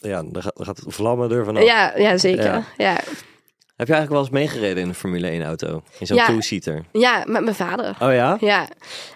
[0.00, 1.64] ja, dan gaat, dan gaat het vlammen er vanaf.
[1.64, 2.64] Ja, ja zeker.
[2.76, 3.00] Ja.
[3.78, 5.82] Heb je eigenlijk wel eens meegereden in een Formule 1 auto?
[5.98, 6.26] In zo'n Ja.
[6.26, 6.84] two-seater?
[6.92, 7.96] ja, met mijn vader.
[8.00, 8.36] Oh ja?
[8.40, 8.66] Ja,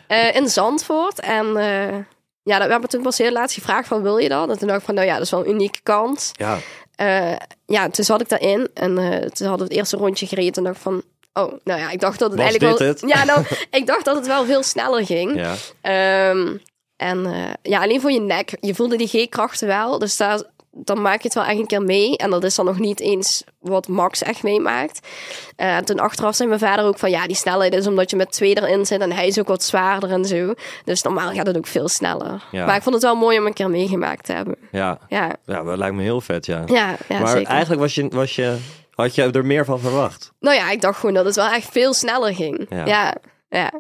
[0.06, 1.20] Eh, in Zandvoort.
[1.20, 1.94] En eh,
[2.42, 4.50] ja, we hebben toen pas heel laatst gevraagd van wil je dat?
[4.50, 6.30] En toen dacht ik van nou ja, dat is wel een unieke kans.
[6.32, 6.58] Ja.
[6.94, 8.94] Eh, ja, toen zat ik daarin en
[9.32, 10.52] toen hadden we het eerste rondje gereden.
[10.54, 11.02] En dacht ik van,
[11.32, 12.88] oh, nou ja, ik dacht dat het Was eigenlijk wel...
[12.88, 13.00] het?
[13.14, 13.44] Ja, nou,
[13.80, 15.34] ik dacht dat het wel veel sneller ging.
[15.36, 15.54] Ja.
[15.80, 16.56] Ehm,
[16.96, 18.56] en ja, alleen voor je nek.
[18.60, 19.98] Je voelde die G-krachten wel.
[19.98, 20.42] Dus daar,
[20.74, 22.16] dan maak je het wel echt een keer mee.
[22.16, 25.08] En dat is dan nog niet eens wat Max echt meemaakt.
[25.56, 27.10] Eh, en toen achteraf zei mijn vader ook van...
[27.10, 29.00] Ja, die snelheid is omdat je met twee erin zit.
[29.00, 30.54] En hij is ook wat zwaarder en zo.
[30.84, 32.42] Dus normaal gaat het ook veel sneller.
[32.50, 32.66] Ja.
[32.66, 34.56] Maar ik vond het wel mooi om een keer meegemaakt te hebben.
[34.70, 34.98] Ja.
[35.08, 36.62] Ja, ja, dat lijkt me heel vet, ja.
[36.66, 37.48] ja, ja maar zeker.
[37.48, 38.56] eigenlijk was je, was je,
[38.90, 40.32] had je er meer van verwacht?
[40.40, 42.66] Nou ja, ik dacht gewoon dat het wel echt veel sneller ging.
[42.70, 43.14] Ja,
[43.48, 43.72] ja,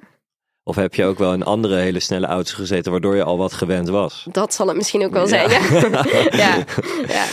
[0.64, 3.52] Of heb je ook wel in andere hele snelle auto's gezeten waardoor je al wat
[3.52, 4.26] gewend was?
[4.32, 5.50] dat zal het misschien ook wel zijn.
[5.50, 5.60] Ja,
[6.44, 6.64] ja,
[7.06, 7.24] ja.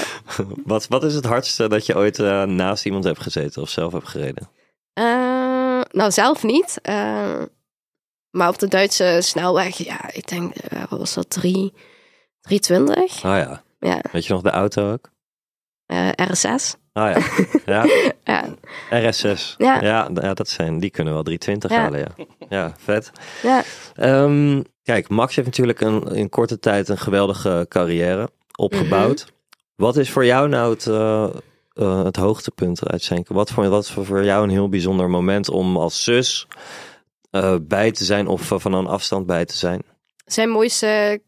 [0.66, 3.94] Wat, wat is het hardste dat je ooit eh, naast iemand hebt gezeten of zelf
[3.94, 4.50] hebt gereden?
[4.94, 5.04] Eh,
[5.92, 6.80] nou, zelf niet.
[6.82, 7.42] Eh,
[8.30, 10.54] maar op de Duitse snelweg, ja, ik denk,
[10.90, 11.74] wat was dat, 3,
[12.42, 13.24] 320?
[13.24, 13.64] Ah ja.
[13.80, 15.10] Ja, Weet je nog de auto ook?
[15.86, 16.76] eh RSS.
[17.00, 17.46] Ah ja.
[18.26, 18.46] ja.
[18.90, 19.56] Ja, RS6.
[19.58, 19.82] Ja.
[19.82, 21.78] Ja, ja, dat zijn, die kunnen wel 320 Ja.
[21.78, 22.26] halen, ja.
[22.50, 23.12] Ja, vet.
[23.42, 23.64] ja.
[23.96, 29.20] Ehm, kijk, Max heeft natuurlijk een, in korte tijd een geweldige carrière opgebouwd.
[29.26, 29.32] Mhm.
[29.76, 31.30] Wat is voor jou nou het, eh,
[31.74, 33.26] eh, het hoogtepunt uit zijn?
[33.28, 36.48] Wat voor, wat voor jou een heel bijzonder moment om als zus
[37.32, 39.82] eh, bij te zijn of van een afstand bij te zijn?
[40.26, 41.22] Zijn mooiste,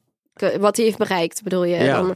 [0.60, 1.84] wat hij heeft bereikt, bedoel je?
[1.84, 2.01] Ja.
[2.01, 2.16] Dan,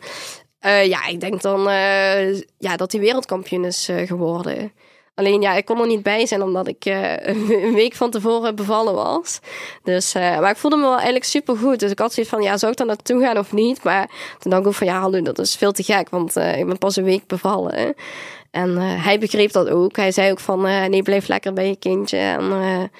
[0.66, 4.72] eh, ja, ik denk dan eh, ja, dat hij wereldkampioen is eh, geworden.
[5.16, 8.94] Alleen ja, ik kon er niet bij zijn omdat ik een week van tevoren bevallen
[8.94, 9.40] was.
[9.84, 11.80] Dus, maar ik voelde me wel eigenlijk super goed.
[11.80, 13.84] Dus ik had zoiets van, ja, zou ik daar naartoe gaan of niet?
[13.84, 16.10] Maar toen dacht ik van, ja, hallo, dat is veel te gek.
[16.10, 17.94] Want ik ben pas een week bevallen.
[18.52, 19.96] En hij begreep dat ook.
[19.96, 22.18] Hij zei ook van, nee, blijf lekker bij je kindje.
[22.18, 22.92] En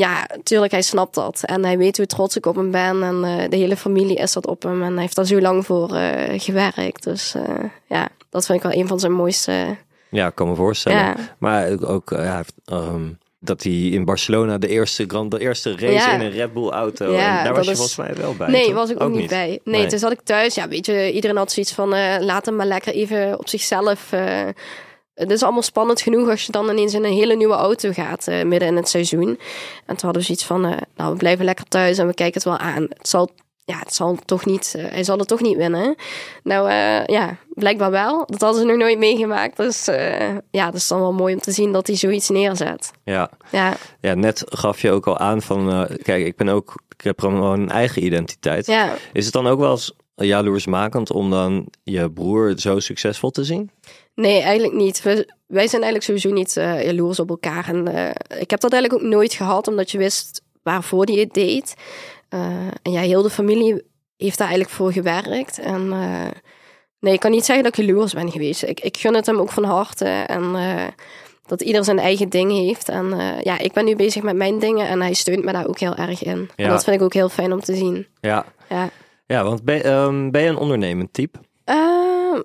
[0.00, 1.40] ja, tuurlijk, hij snapt dat.
[1.44, 3.02] En hij weet hoe trots ik op hem ben.
[3.02, 4.82] En eh, de hele familie is dat op hem.
[4.82, 7.02] En hij heeft daar zo lang voor eh, gewerkt.
[7.04, 7.42] Dus eh,
[7.86, 9.76] ja, dat vind ik wel een van zijn mooiste...
[10.10, 10.98] Ja, ik kan me voorstellen.
[10.98, 11.14] Ja.
[11.38, 13.02] Maar ook, eh, ja, ehm,
[13.38, 16.12] dat hij in Barcelona de eerste, grand, de eerste race Ja.
[16.14, 17.12] in een Red Bull auto.
[17.12, 18.48] Ja, en daar was je is- volgens mij wel bij.
[18.50, 18.74] Nee, toch?
[18.74, 19.60] was ik ook, niet bij.
[19.64, 20.54] Nee, toen zat ik thuis.
[20.54, 21.88] Ja, weet je, iedereen had zoiets van...
[22.24, 24.12] laat hem maar lekker even op zichzelf...
[25.14, 28.26] het is allemaal spannend genoeg als je dan ineens in een hele nieuwe auto gaat
[28.26, 29.28] eh, midden in het seizoen.
[29.86, 32.34] En toen hadden we zoiets van, eh, nou, we blijven lekker thuis en we kijken
[32.34, 32.82] het wel aan.
[32.82, 33.30] Het zal,
[33.64, 35.94] ja, het zal toch niet, eh, hij zal het toch niet winnen.
[36.42, 36.70] Nou,
[37.12, 38.24] ja, blijkbaar wel.
[38.26, 39.56] Dat hadden ze nog nooit meegemaakt.
[39.56, 39.84] Dus
[40.50, 42.90] ja, dat is dan wel mooi om te zien dat hij zoiets neerzet.
[43.04, 43.30] Ja.
[43.50, 47.20] Ja, ja, net gaf je ook al aan van, kijk, ik ben ook, ik heb
[47.20, 48.66] gewoon een eigen identiteit.
[48.66, 48.94] ja.
[49.12, 53.70] Is het dan ook wel eens jaloersmakend om dan je broer zo succesvol te zien?
[54.14, 55.02] Nee, eigenlijk niet.
[55.02, 57.68] We, wij zijn eigenlijk sowieso niet eh jaloers op elkaar.
[57.68, 61.34] En eh, ik heb dat eigenlijk ook nooit gehad, omdat je wist waarvoor hij het
[61.34, 61.74] deed.
[62.28, 62.40] Eh,
[62.82, 63.82] en ja, heel de familie
[64.16, 65.58] heeft daar eigenlijk voor gewerkt.
[65.58, 65.88] En
[67.00, 68.62] nee, ik kan niet zeggen dat ik jaloers ben geweest.
[68.62, 70.04] Ik, ik gun het hem ook van harte.
[70.04, 70.56] En
[71.46, 72.88] dat ieder zijn eigen ding heeft.
[72.88, 75.78] En ja, ik ben nu bezig met mijn dingen en hij steunt me daar ook
[75.78, 76.50] heel erg in.
[76.56, 76.64] Ja.
[76.64, 78.06] En dat vind ik ook heel fijn om te zien.
[78.20, 78.90] Ja, Ja.
[79.26, 81.38] ja want ben, ehm, ben je een ondernemend type?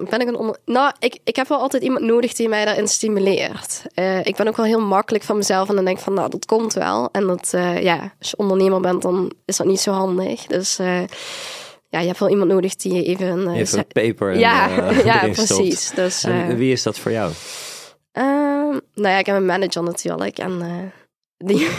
[0.09, 0.57] Ben ik een onder...
[0.65, 3.81] Nou, ik, ik heb wel altijd iemand nodig die mij daarin stimuleert.
[3.93, 6.29] Eh, ik ben ook wel heel makkelijk van mezelf en dan denk ik van, nou,
[6.29, 7.09] dat komt wel.
[7.11, 10.45] En dat, eh, ja, als je ondernemer bent, dan is dat niet zo handig.
[10.45, 10.99] Dus eh,
[11.89, 13.49] ja, je hebt wel iemand nodig die je even...
[13.49, 14.67] Even ze- paper en, ja,
[15.11, 15.89] ja, precies.
[15.89, 17.31] Dus, En wie is dat voor jou?
[18.11, 20.37] ehm, nou ja, ik heb een manager natuurlijk.
[20.37, 20.61] En
[21.37, 21.67] die...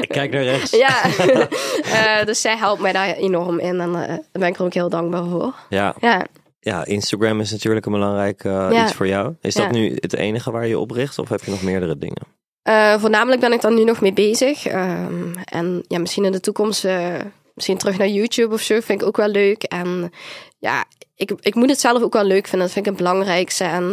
[0.00, 0.70] Ik kijk naar rechts.
[0.70, 1.02] ja,
[2.24, 3.80] dus zij helpt mij daar enorm in.
[3.80, 5.54] En daar ben ik er ook heel dankbaar voor.
[5.68, 6.26] Ja, Ja,
[6.64, 8.82] ja, Instagram is natuurlijk een belangrijk eh, Ja.
[8.84, 9.34] iets voor jou.
[9.40, 9.70] Is dat Ja.
[9.70, 12.22] nu het enige waar je op richt of heb je nog meerdere dingen?
[12.62, 14.66] Eh, voornamelijk ben ik daar nu nog mee bezig.
[14.66, 17.14] Ehm, en ja, misschien in de toekomst, eh,
[17.54, 19.62] misschien terug naar YouTube of zo, vind ik ook wel leuk.
[19.62, 20.10] En
[20.58, 22.66] ja, ik, ik moet het zelf ook wel leuk vinden.
[22.66, 23.64] Dat vind ik het belangrijkste.
[23.64, 23.90] En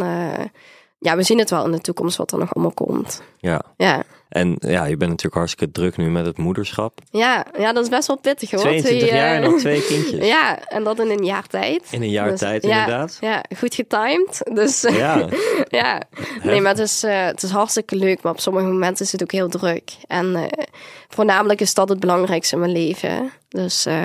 [1.00, 3.22] ja, we zien het wel in de toekomst wat er nog allemaal komt.
[3.38, 3.62] Ja.
[3.78, 7.00] Ja, En ja, je bent natuurlijk hartstikke druk nu met het moederschap.
[7.10, 8.60] ja, ja dat is best wel pittig hoor.
[8.60, 10.26] 22 Twee, jaar en eh, nog twee kindjes.
[10.34, 11.84] Ja, en dat in een jaar tijd.
[11.92, 13.18] In een jaar Dus, tijd ja, inderdaad.
[13.22, 14.42] Ja, goed getimed.
[14.54, 15.28] Dus eh, Ja,
[15.82, 16.02] ja,
[16.44, 18.22] nee, maar het is, eh, het is hartstikke leuk.
[18.22, 19.92] Maar op sommige momenten is het ook heel druk.
[20.08, 20.64] En eh,
[21.10, 23.32] voornamelijk is dat het belangrijkste in mijn leven.
[23.50, 24.04] Dus eh,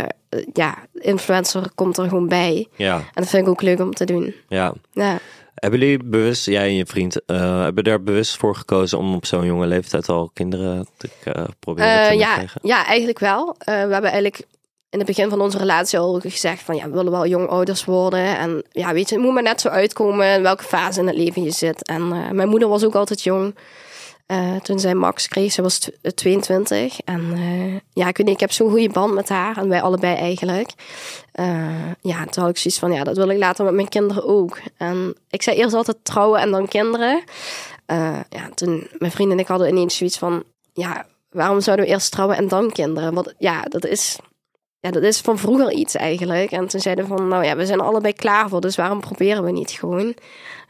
[0.53, 2.67] ja, influencer komt er gewoon bij.
[2.77, 4.35] ja, En dat vind ik ook leuk om te doen.
[4.49, 4.73] ja.
[4.93, 5.19] Ja,
[5.57, 9.27] Hebben jullie bewust, jij en je vriend, eh, hebben daar bewust voor gekozen om op
[9.27, 12.61] zo'n jonge leeftijd al kinderen te eh, proberen Eh, te ja, krijgen?
[12.63, 13.55] ja eigenlijk wel.
[13.59, 14.39] We hebben eigenlijk
[14.91, 17.85] in het begin van onze relatie al gezegd van ja, we willen wel jong ouders
[17.85, 18.39] worden.
[18.39, 21.17] En ja, weet je, het moet maar net zo uitkomen in welke fase in het
[21.17, 21.87] leven je zit.
[21.89, 23.55] En mijn moeder was ook altijd jong.
[24.33, 27.01] Uh, toen zij Max kreeg, ze was 22.
[27.01, 29.57] En uh, ja, ik weet niet, ik heb zo'n goede band met haar.
[29.57, 30.71] En wij allebei eigenlijk.
[32.01, 34.59] ja, toen had ik zoiets van, ja, dat wil ik later met mijn kinderen ook.
[34.77, 37.23] En ik zei eerst altijd trouwen en dan kinderen.
[38.29, 42.11] ja, toen mijn vrienden en ik hadden ineens zoiets van, ja, waarom zouden we eerst
[42.13, 43.15] trouwen en dan kinderen?
[43.15, 44.19] Want ja, dat is
[44.87, 46.51] ja, dat is van vroeger iets eigenlijk.
[46.51, 49.51] En toen zeiden van, nou ja, we zijn allebei klaar voor, dus waarom proberen we
[49.51, 50.15] niet gewoon?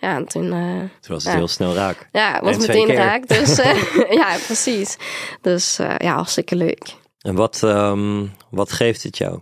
[0.01, 0.45] Ja, en toen...
[0.45, 2.09] Uh, toen was het heel snel raak.
[2.13, 3.29] Ja, het was meteen raak.
[3.29, 4.97] Dus uh, ja, precies.
[5.41, 6.95] Dus uh, ja, hartstikke leuk.
[7.19, 9.41] En wat, um, wat geeft het jou?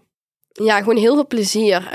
[0.49, 1.91] Ja, gewoon heel veel plezier.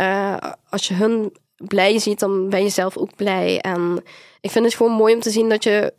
[0.69, 3.59] als je hun blij ziet, dan ben je zelf ook blij.
[3.59, 4.03] En
[4.41, 5.93] ik vind het gewoon mooi om te zien dat je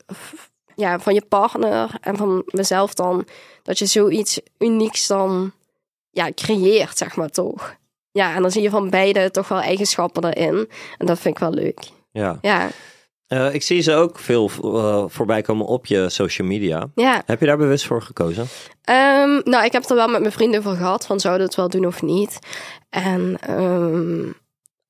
[0.75, 3.27] ja, van je partner en van mezelf dan,
[3.63, 5.53] dat je zoiets unieks dan
[6.11, 7.79] ja, creëert, zeg maar toch.
[8.13, 10.69] Ja, en dan zie je van beide toch wel eigenschappen erin.
[10.99, 11.81] En dat vind ik wel leuk.
[12.13, 12.39] Ja.
[12.41, 12.69] ja.
[13.29, 16.91] Uh, ik zie ze ook veel uh, voorbij komen op je social media.
[16.95, 17.23] Ja.
[17.27, 18.43] Heb je daar bewust voor gekozen?
[18.91, 21.69] Um, nou, ik heb er wel met mijn vrienden voor gehad, van zouden het wel
[21.69, 22.39] doen of niet.
[22.89, 24.35] En um,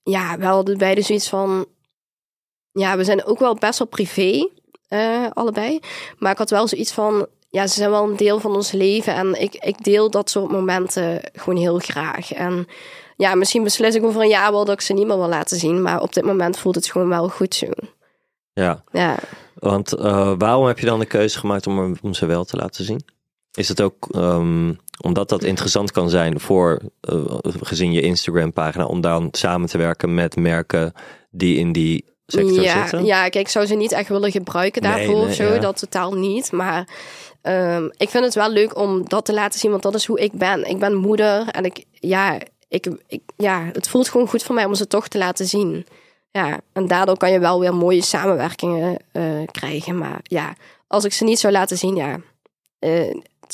[0.02, 1.66] ja, wel de beide zoiets van,
[2.70, 4.48] ja, we zijn ook wel best wel privé,
[4.88, 5.80] uh, allebei.
[6.18, 9.14] Maar ik had wel zoiets van, ja, ze zijn wel een deel van ons leven.
[9.14, 12.32] En ik, ik deel dat soort momenten gewoon heel graag.
[12.32, 12.66] En
[13.16, 15.58] ja, misschien beslis ik over een jaar wel dat ik ze niet meer wil laten
[15.58, 15.82] zien.
[15.82, 17.66] Maar op dit moment voelt het gewoon wel goed zo.
[18.52, 18.84] Ja.
[18.92, 19.16] ja.
[19.54, 22.84] Want uh, waarom heb je dan de keuze gemaakt om, om ze wel te laten
[22.84, 23.04] zien?
[23.52, 28.84] Is het ook um, omdat dat interessant kan zijn voor, uh, gezien je Instagram pagina,
[28.84, 30.92] om dan samen te werken met merken
[31.30, 33.04] die in die sector ja, zitten?
[33.04, 35.44] Ja, kijk, ik zou ze niet echt willen gebruiken daarvoor Nee, nee, of zo.
[35.44, 35.58] ja.
[35.58, 36.52] Dat totaal niet.
[36.52, 36.88] Maar
[37.42, 40.20] um, ik vind het wel leuk om dat te laten zien, want dat is hoe
[40.20, 40.64] ik ben.
[40.68, 42.38] Ik ben moeder en ik, ja,
[42.68, 45.86] ik, ik, ja, het voelt gewoon goed voor mij om ze toch te laten zien.
[46.30, 49.98] Ja, en daardoor kan je wel weer mooie samenwerkingen uh, krijgen.
[49.98, 50.54] Maar ja,
[50.86, 52.20] als ik ze niet zou laten zien, ja,
[52.80, 53.10] uh,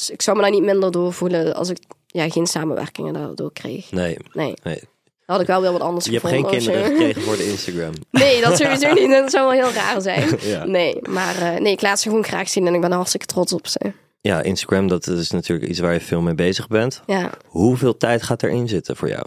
[0.08, 3.90] ik zou me daar niet minder door voelen als ik ja, geen samenwerkingen daardoor kreeg.
[3.90, 4.16] Nee.
[4.32, 4.54] Nee.
[4.62, 4.82] nee.
[5.26, 6.48] Had ik wel weer wat anders Je hebt geen zo.
[6.48, 7.92] kinderen gekregen voor de Instagram.
[8.10, 9.10] Nee, dat sowieso niet.
[9.10, 10.28] Dat zou wel heel raar zijn.
[10.42, 10.64] Ja.
[10.64, 13.26] Nee, maar uh, nee, ik laat ze gewoon graag zien en ik ben er hartstikke
[13.26, 13.92] trots op ze.
[14.20, 17.02] Ja, Instagram, dat is natuurlijk iets waar je veel mee bezig bent.
[17.06, 17.30] Ja.
[17.46, 19.26] Hoeveel tijd gaat erin zitten voor jou?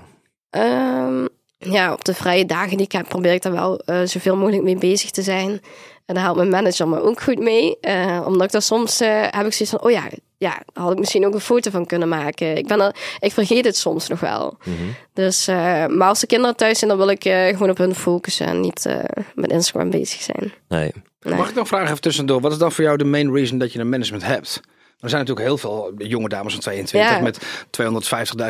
[0.50, 4.36] Um, ja, op de vrije dagen die ik heb, probeer ik daar wel uh, zoveel
[4.36, 5.62] mogelijk mee bezig te zijn.
[6.10, 7.78] En daar helpt mijn manager me ook goed mee.
[7.82, 10.04] Uh, omdat ik daar soms uh, heb ik zoiets van, oh ja,
[10.38, 12.58] ja, daar had ik misschien ook een foto van kunnen maken.
[12.58, 14.58] Ik, ben er, ik vergeet het soms nog wel.
[14.64, 14.96] Mm -hmm.
[15.14, 17.96] Dus, uh, maar als de kinderen thuis zijn, dan wil ik uh, gewoon op hun
[17.96, 18.96] focussen en niet uh,
[19.36, 20.54] met Instagram bezig zijn.
[20.68, 20.92] Nee.
[21.22, 21.36] nee.
[21.36, 22.42] Mag ik nog vragen even tussendoor?
[22.42, 24.62] Wat is dan voor jou de main reason dat je een management hebt?
[25.00, 27.20] Er zijn natuurlijk heel veel jonge dames van 22 Ja.
[27.20, 27.40] met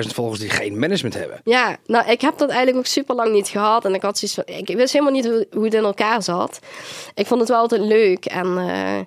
[0.05, 1.41] 250.000 volgers die geen management hebben.
[1.43, 3.85] Ja, nou, ik heb dat eigenlijk ook super lang niet gehad.
[3.85, 6.59] En ik had zoiets van, ik wist helemaal niet hoe, hoe het in elkaar zat.
[7.13, 8.25] Ik vond het wel altijd leuk.
[8.25, 8.99] En uh,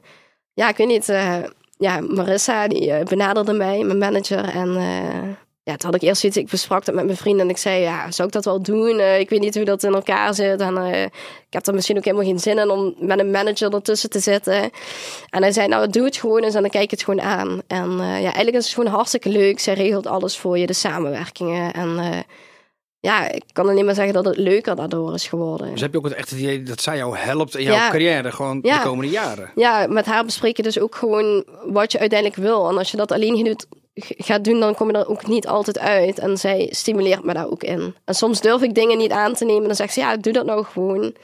[0.52, 1.36] ja, ik weet niet, uh,
[1.76, 4.44] ja, Marissa die uh, benaderde mij, mijn manager.
[4.48, 5.28] En uh,
[5.64, 7.44] ja, toen had ik eerst zoiets, ik besprak dat met mijn vrienden.
[7.44, 8.98] En ik zei, ja, zou ik dat wel doen?
[8.98, 10.60] Uh, ik weet niet hoe dat in elkaar zit.
[10.60, 11.10] En uh, ik
[11.50, 14.70] heb er misschien ook helemaal geen zin in om met een manager ertussen te zitten.
[15.30, 17.62] En hij zei, nou, doe het gewoon eens en dan kijk ik het gewoon aan.
[17.66, 19.58] En uh, ja, eigenlijk is het gewoon hartstikke leuk.
[19.60, 21.72] Zij regelt alles voor je, de samenwerkingen.
[21.72, 22.24] En
[23.00, 25.70] ja, ik kan alleen maar zeggen dat het leuker daardoor is geworden.
[25.70, 27.90] Dus heb je ook het echte idee dat zij jou helpt in jouw Ja.
[27.90, 28.76] carrière gewoon Ja.
[28.78, 29.50] de komende jaren?
[29.54, 32.68] Ja, met haar bespreek je dus ook gewoon wat je uiteindelijk wil.
[32.68, 35.78] En als je dat alleen doet, gaat doen, dan kom je er ook niet altijd
[35.78, 36.18] uit.
[36.18, 37.94] En zij stimuleert me daar ook in.
[38.04, 39.66] En soms durf ik dingen niet aan te nemen.
[39.66, 41.14] Dan zegt ze, ja, doe dat nou gewoon.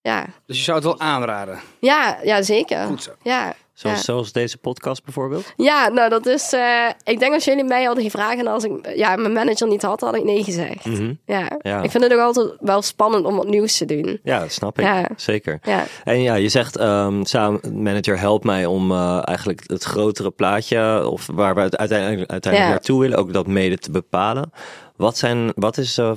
[0.00, 1.60] Ja, Dus je zou het wel aanraden.
[1.80, 2.84] ja, ja zeker.
[2.86, 3.10] Goed zo.
[3.22, 3.54] Ja.
[3.78, 4.02] Zoals, Ja.
[4.04, 5.52] zoals deze podcast bijvoorbeeld?
[5.56, 6.52] ja, nou dat is...
[6.52, 9.82] eh, ik denk als jullie mij hadden gevraagd en als ik ja, mijn manager niet
[9.82, 10.84] had, had ik nee gezegd.
[10.84, 11.12] Mhm.
[11.26, 11.58] Ja.
[11.60, 11.82] Ja.
[11.82, 14.20] Ik vind het ook altijd wel spannend om wat nieuws te doen.
[14.22, 14.84] Ja, dat snap ik.
[14.84, 15.08] Ja.
[15.16, 15.58] Zeker.
[15.62, 20.30] Ja, En ja, je zegt ehm samen, manager helpt mij om eh, eigenlijk het grotere
[20.30, 24.52] plaatje, of waar we het uiteindelijk, uiteindelijk naartoe willen, ook dat mede te bepalen.
[24.96, 26.12] Wat zijn, wat is, eh,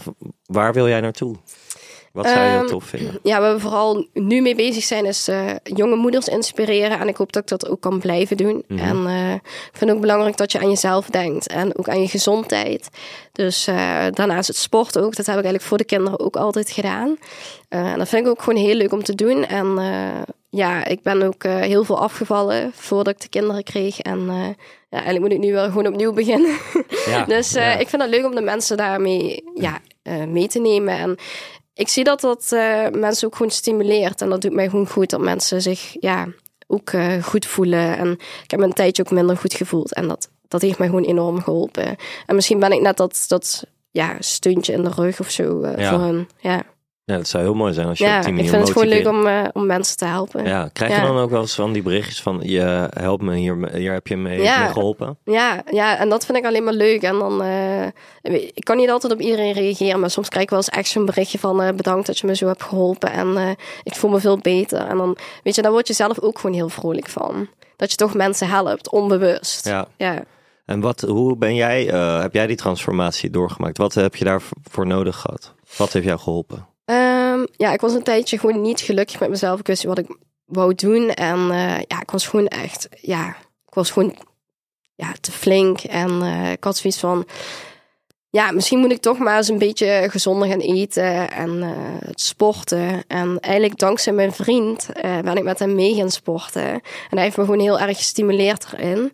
[0.45, 1.36] waar wil jij naartoe?
[2.12, 3.19] Wat zou je Ehm, tof vinden?
[3.32, 7.00] ja, waar we vooral nu mee bezig zijn, is eh, jonge moeders inspireren.
[7.00, 8.63] En ik hoop dat ik dat ook kan blijven doen.
[8.67, 8.80] Mhm.
[8.80, 12.02] En eh, ik vind het ook belangrijk dat je aan jezelf denkt en ook aan
[12.02, 12.89] je gezondheid.
[13.32, 15.15] Dus eh, daarnaast het sport ook.
[15.15, 17.17] Dat heb ik eigenlijk voor de kinderen ook altijd gedaan.
[17.69, 19.45] En dat vind ik ook gewoon heel leuk om te doen.
[19.45, 19.78] En
[20.52, 24.00] ja, ik ben ook heel veel afgevallen voordat ik de kinderen kreeg.
[24.00, 24.47] En eh,
[24.89, 26.58] ja, eigenlijk moet ik nu wel gewoon opnieuw beginnen.
[27.06, 27.78] Ja, Dus ja.
[27.78, 29.80] ik vind het leuk om de mensen daarmee ja,
[30.28, 30.97] mee te nemen.
[30.97, 31.17] En
[31.73, 34.21] ik zie dat dat eh, mensen ook gewoon stimuleert.
[34.21, 36.27] En dat doet mij gewoon goed dat mensen zich ja,
[36.67, 37.97] ook eh, goed voelen.
[37.97, 38.12] En
[38.43, 39.93] ik heb me een tijdje ook minder goed gevoeld.
[39.93, 41.95] En dat dat heeft mij gewoon enorm geholpen.
[42.25, 45.77] En misschien ben ik net dat, dat ja, steuntje in de rug of zo eh,
[45.77, 45.89] Ja.
[45.89, 46.29] voor hun.
[46.39, 46.63] Ja,
[47.05, 48.71] Ja, dat zou heel mooi zijn als je ja op die ik manier vind het
[48.71, 50.45] gewoon leuk om, eh, om mensen te helpen.
[50.45, 51.05] Ja, krijg je Ja.
[51.07, 54.17] dan ook wel eens van die berichtjes van je helpt me hier, hier heb je
[54.17, 54.59] mee, Ja.
[54.59, 55.17] mee geholpen?
[55.25, 57.01] Ja, ja, en dat vind ik alleen maar leuk.
[57.01, 57.85] En dan, eh,
[58.53, 61.05] ik kan niet altijd op iedereen reageren, maar soms krijg ik wel eens echt zo'n
[61.05, 64.37] berichtje van eh, bedankt dat je me zo hebt geholpen en ik voel me veel
[64.37, 64.79] beter.
[64.79, 67.47] En dan, weet je, daar word je zelf ook gewoon heel vrolijk van.
[67.75, 69.65] Dat je toch mensen helpt, onbewust.
[69.67, 69.87] Ja.
[69.97, 70.23] ja.
[70.65, 71.83] En wat, hoe ben jij,
[72.21, 73.77] heb jij die transformatie doorgemaakt?
[73.77, 75.53] Wat heb je daarvoor nodig gehad?
[75.77, 76.69] Wat heeft jou geholpen?
[77.32, 79.60] Ehm, ja, ik was een tijdje gewoon niet gelukkig met mezelf.
[79.60, 81.10] Ik wist wat ik wou doen.
[81.10, 83.28] En eh, ja, ik was gewoon echt, ja,
[83.67, 84.15] ik was gewoon
[84.96, 85.80] ja, te flink.
[85.80, 87.26] En eh, ik had zoiets van,
[88.30, 91.62] ja, misschien moet ik toch maar eens een beetje gezonder gaan eten en
[92.06, 93.04] het sporten.
[93.08, 96.63] En eigenlijk dankzij mijn vriend ben ik met hem mee gaan sporten.
[96.63, 99.13] En hij heeft me gewoon heel erg gestimuleerd erin.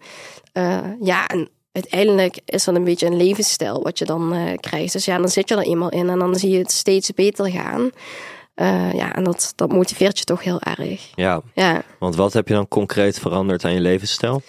[1.01, 1.49] Ja, en
[1.81, 4.93] uiteindelijk is dat een beetje een levensstijl wat je dan eh, krijgt.
[4.93, 7.51] Dus ja, dan zit je er eenmaal in en dan zie je het steeds beter
[7.51, 7.89] gaan.
[8.53, 11.11] Eh, ja, en dat, dat motiveert je toch heel erg.
[11.15, 14.41] Ja, Ja, want wat heb je dan concreet veranderd aan je levensstijl?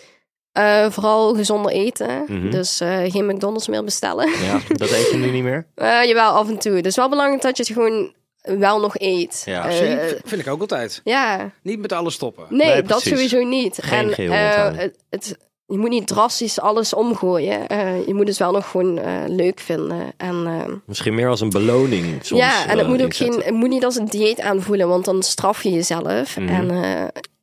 [0.53, 2.25] Eh, vooral gezonder eten.
[2.29, 2.51] Mhm.
[2.51, 4.29] Dus eh, geen McDonald's meer bestellen.
[4.43, 5.67] Ja, dat eet je nu niet meer?
[5.75, 6.73] Eh jawel, af en toe.
[6.73, 8.15] Het is wel belangrijk dat je het gewoon
[8.59, 9.43] wel nog eet.
[9.45, 11.01] Ja, Zie, vind ik ook altijd.
[11.05, 11.51] ja.
[11.63, 12.47] Niet met alles stoppen.
[12.49, 13.79] Nee, Nee, dat sowieso niet.
[13.83, 15.39] Geen en eh, het, het-
[15.71, 17.67] je moet niet drastisch alles omgooien.
[17.67, 20.13] Eh, je moet het wel nog gewoon eh, leuk vinden.
[20.17, 22.41] En, eh, Misschien meer als een beloning soms.
[22.41, 25.23] ja, en het moet ook geen, het moet niet als een dieet aanvoelen, want dan
[25.23, 26.37] straf je jezelf.
[26.39, 26.49] Mhm.
[26.49, 26.67] En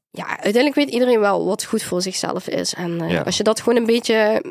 [0.10, 2.74] ja, uiteindelijk weet iedereen wel wat goed voor zichzelf is.
[2.74, 3.22] En Ja.
[3.22, 4.44] als je dat gewoon een beetje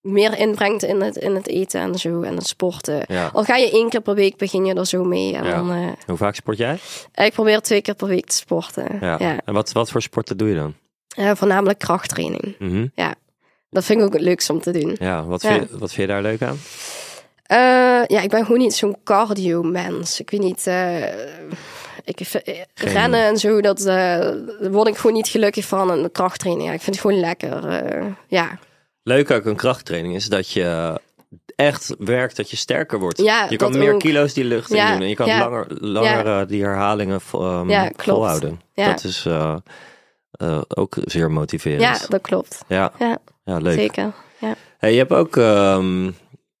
[0.00, 3.04] meer inbrengt in het, in het eten en zo en het sporten.
[3.08, 3.30] Ja.
[3.32, 5.34] Al ga je één keer per week, begin je er zo mee.
[5.36, 5.54] En Ja.
[5.56, 6.78] dan, Hoe vaak sport jij?
[7.14, 8.98] ik probeer twee keer per week te sporten.
[9.00, 9.16] Ja.
[9.18, 9.40] Ja.
[9.44, 10.74] En wat, wat voor sporten doe je dan?
[11.08, 12.54] Eh, voornamelijk krachttraining.
[12.58, 12.86] Mhm.
[13.70, 14.96] Dat vind ik ook het om te doen.
[14.98, 15.48] Ja, wat, Ja.
[15.50, 16.58] Vind je, wat vind je daar leuk aan?
[17.42, 17.56] Eh,
[18.06, 20.20] ja, ik ben gewoon niet zo'n cardio-mens.
[20.20, 20.66] Ik weet niet.
[20.66, 21.04] eh,
[22.04, 24.34] ik, Geen- rennen en zo, dat, daar
[24.70, 25.90] word ik gewoon niet gelukkig van.
[25.90, 28.16] En de krachttraining, ja, ik vind het gewoon lekker.
[28.28, 28.58] ja.
[29.02, 31.00] Leuk ook een krachttraining is dat je
[31.56, 33.18] echt werkt dat je sterker wordt.
[33.22, 34.00] Ja, je kan meer ook.
[34.00, 35.38] kilo's die lucht in Ja, doen en je kan ja.
[35.38, 37.20] langer, langer die herhalingen
[37.66, 38.02] Ja, klopt.
[38.02, 38.60] volhouden.
[38.74, 38.88] Ja.
[38.90, 39.26] Dat is
[40.36, 41.80] eh, ook zeer motiverend.
[41.80, 42.64] ja, dat klopt.
[42.68, 43.78] ja, Ja, ja, leuk.
[43.78, 44.12] zeker.
[44.38, 44.54] Ja.
[44.78, 46.10] Hey, je hebt ook ehm,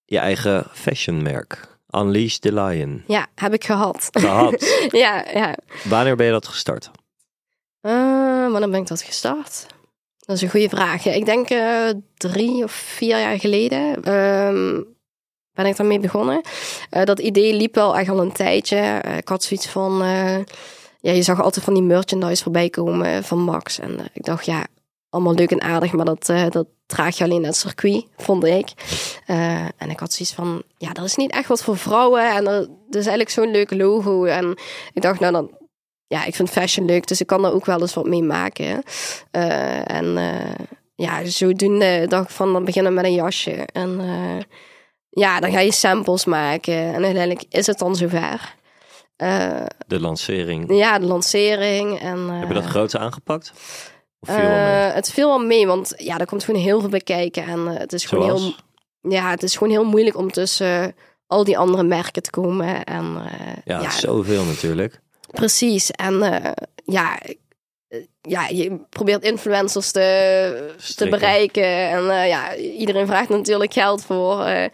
[0.04, 1.74] je eigen fashionmerk.
[1.90, 3.02] Unleash the Lion.
[3.06, 4.08] ja, heb ik gehad.
[4.12, 4.66] Gehad.
[5.04, 5.54] ja, ja.
[5.84, 6.90] Wanneer ben je dat gestart?
[7.80, 7.92] Eh,
[8.50, 9.66] wanneer ben ik dat gestart?
[10.18, 11.04] Dat is een goede vraag.
[11.04, 14.82] Ja, ik denk eh, drie of vier jaar geleden ehm,
[15.52, 16.40] ben ik daarmee begonnen.
[17.04, 19.02] Dat idee liep wel echt al een tijdje.
[19.16, 20.02] Ik had zoiets van...
[21.06, 23.78] eh, ja, je zag altijd van die merchandise voorbij komen van Max.
[23.78, 24.66] En eh, ik dacht, ja,
[25.10, 28.44] allemaal leuk en aardig, maar dat, eh, dat draag je alleen naar het circuit, vond
[28.44, 28.68] ik.
[29.26, 32.34] Eh, en ik had zoiets van, ja, dat is niet echt wat voor vrouwen.
[32.34, 34.24] En dat, is eigenlijk zo'n leuk logo.
[34.24, 34.58] En
[34.92, 35.50] ik dacht, nou dan,
[36.06, 38.82] ja, ik vind fashion leuk, dus ik kan daar ook wel eens wat mee maken.
[39.30, 40.64] Eh, en eh,
[40.94, 43.66] ja, zodoende dacht ik van, dan beginnen met een jasje.
[43.72, 44.44] En eh,
[45.08, 46.74] ja, dan ga je samples maken.
[46.74, 48.55] En uiteindelijk is het dan zover.
[49.16, 50.76] Eh, De lancering.
[50.76, 52.00] ja, de lancering.
[52.00, 53.52] En, Heb je dat eh, groot aangepakt?
[54.20, 57.00] Of viel eh, het viel wel mee, want ja, er komt gewoon heel veel bij
[57.00, 57.44] kijken.
[57.44, 58.54] En het is gewoon heel,
[59.00, 60.94] ja, het is gewoon heel moeilijk om tussen
[61.26, 62.84] al die andere merken te komen.
[62.84, 63.22] En
[63.64, 65.00] Ja, ja, zoveel natuurlijk.
[65.32, 65.90] precies.
[65.90, 66.42] En
[66.84, 67.18] ja,
[68.22, 71.64] ja, je probeert influencers te, te bereiken.
[71.90, 74.42] En eh, ja, iedereen vraagt natuurlijk geld voor.
[74.44, 74.64] eh,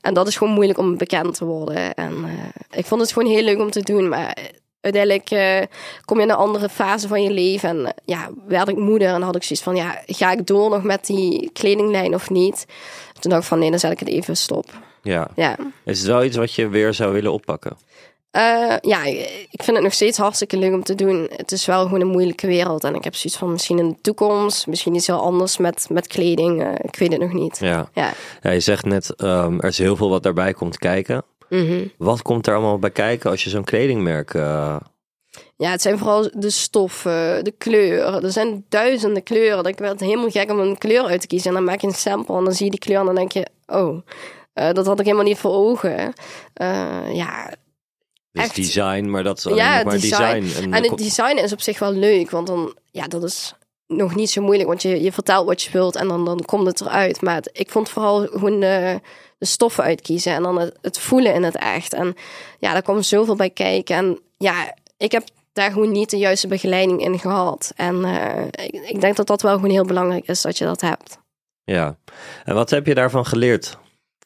[0.00, 1.94] en dat is gewoon moeilijk om bekend te worden.
[1.94, 4.36] En eh, ik vond het gewoon heel leuk om te doen, maar
[4.80, 5.62] uiteindelijk eh,
[6.04, 7.68] kom je in een andere fase van je leven.
[7.68, 10.70] En eh, ja, werd ik moeder en had ik zoiets van, ja, ga ik door
[10.70, 12.66] nog met die kledinglijn of niet?
[13.20, 14.70] Toen dacht ik van, nee, dan zet ik het even stop.
[15.02, 15.28] Ja.
[15.36, 17.76] Ja, Is het wel iets wat je weer zou willen oppakken?
[18.30, 19.04] Eh, ja,
[19.50, 21.28] ik vind het nog steeds hartstikke leuk om te doen.
[21.36, 22.84] Het is wel gewoon een moeilijke wereld.
[22.84, 26.06] En ik heb zoiets van misschien in de toekomst, misschien iets heel anders met, met
[26.06, 26.62] kleding.
[26.62, 27.58] eh, ik weet het nog niet.
[27.58, 27.88] Ja.
[27.94, 28.12] Ja.
[28.42, 31.22] ja je zegt net, ehm, er is heel veel wat daarbij komt kijken.
[31.48, 31.86] Mhm.
[31.98, 34.34] Wat komt er allemaal bij kijken als je zo'n kledingmerk...
[34.34, 34.76] eh,
[35.56, 38.24] Ja, het zijn vooral de stoffen, de kleur.
[38.24, 39.56] Er zijn duizenden kleuren.
[39.56, 41.48] Dat Ik werd helemaal gek om een kleur uit te kiezen.
[41.48, 43.32] En dan maak je een sample en dan zie je die kleur en dan denk
[43.32, 43.46] je...
[43.66, 43.98] Oh,
[44.54, 46.12] dat had ik helemaal niet voor ogen.
[46.54, 47.54] Eh, ja,
[48.38, 48.54] dus Echt.
[48.56, 50.40] design, maar dat is alleen Ja, maar design.
[50.40, 50.72] design.
[50.72, 53.54] En het design is op zich wel leuk, want dan, ja, dat is
[53.86, 56.66] nog niet zo moeilijk, want je, je vertelt wat je wilt en dan, dan komt
[56.66, 57.22] het eruit.
[57.22, 59.00] Maar het- ik vond vooral gewoon de,
[59.38, 61.92] de stoffen uitkiezen en dan het, het voelen in het echt.
[61.94, 62.14] En
[62.58, 63.96] ja, daar kwam zoveel bij kijken.
[63.96, 67.72] En ja, ik heb daar gewoon niet de juiste begeleiding in gehad.
[67.76, 70.80] En eh, ik, ik denk dat dat wel gewoon heel belangrijk is dat je dat
[70.80, 71.18] hebt.
[71.64, 71.96] Ja.
[72.44, 73.78] En wat heb je daarvan geleerd?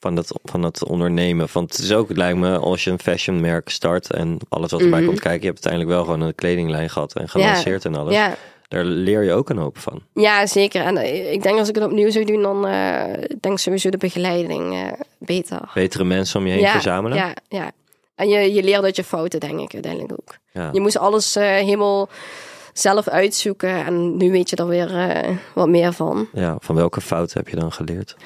[0.03, 1.47] Van het, van het ondernemen.
[1.53, 4.81] Want het is ook, het lijkt me, als je een fashionmerk start en alles wat
[4.81, 5.09] erbij Mhm.
[5.09, 8.15] komt kijken, je hebt uiteindelijk wel gewoon een kledinglijn gehad en gelanceerd en alles.
[8.15, 8.35] Ja,
[8.69, 10.03] Daar leer je ook een hoop van.
[10.15, 10.83] ja, zeker.
[10.85, 13.03] En eh, ik denk als ik het opnieuw zou doen, dan eh,
[13.41, 15.71] denk ik sowieso de begeleiding eh, beter.
[15.75, 17.17] Betere mensen om je heen ja, verzamelen.
[17.19, 17.71] Ja, ja.
[18.15, 20.37] En je, je leert uit je fouten, denk ik, uiteindelijk ook.
[20.53, 20.69] Ja.
[20.73, 22.09] Je moest alles helemaal
[22.73, 23.85] zelf uitzoeken.
[23.87, 24.91] En nu weet je er weer
[25.55, 26.29] wat meer van.
[26.33, 28.17] Ja, van welke fouten heb je dan geleerd?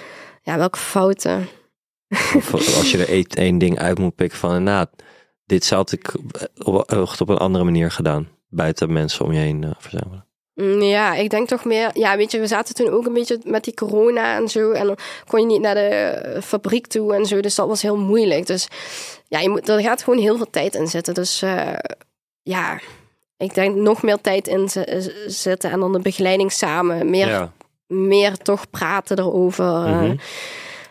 [0.42, 1.48] Ja, welke fouten?
[2.36, 4.86] Of als je er één- één ding uit moet pikken van, nou,
[5.46, 6.14] dit zou ik
[6.64, 8.28] op, op een andere manier gedaan.
[8.48, 10.24] Buiten mensen om je heen eh, verzamelen.
[10.54, 11.90] Mm, Ja, ik denk toch meer...
[11.92, 14.70] Ja, weet je, we zaten toen ook een beetje met die corona en zo.
[14.70, 17.40] En dan kon je niet naar de fabriek toe en zo.
[17.40, 18.46] Dus dat was heel moeilijk.
[18.46, 18.68] Dus
[19.28, 21.14] ja, je moet, er gaat gewoon heel veel tijd in zitten.
[21.14, 21.72] Dus eh,
[22.42, 22.80] ja,
[23.36, 24.68] ik denk nog meer tijd in
[25.26, 25.70] zitten.
[25.70, 27.10] En dan de begeleiding samen.
[27.10, 27.52] Meer, Ja.
[27.86, 29.64] meer toch praten erover.
[29.86, 30.00] eh.
[30.00, 30.16] Mhm.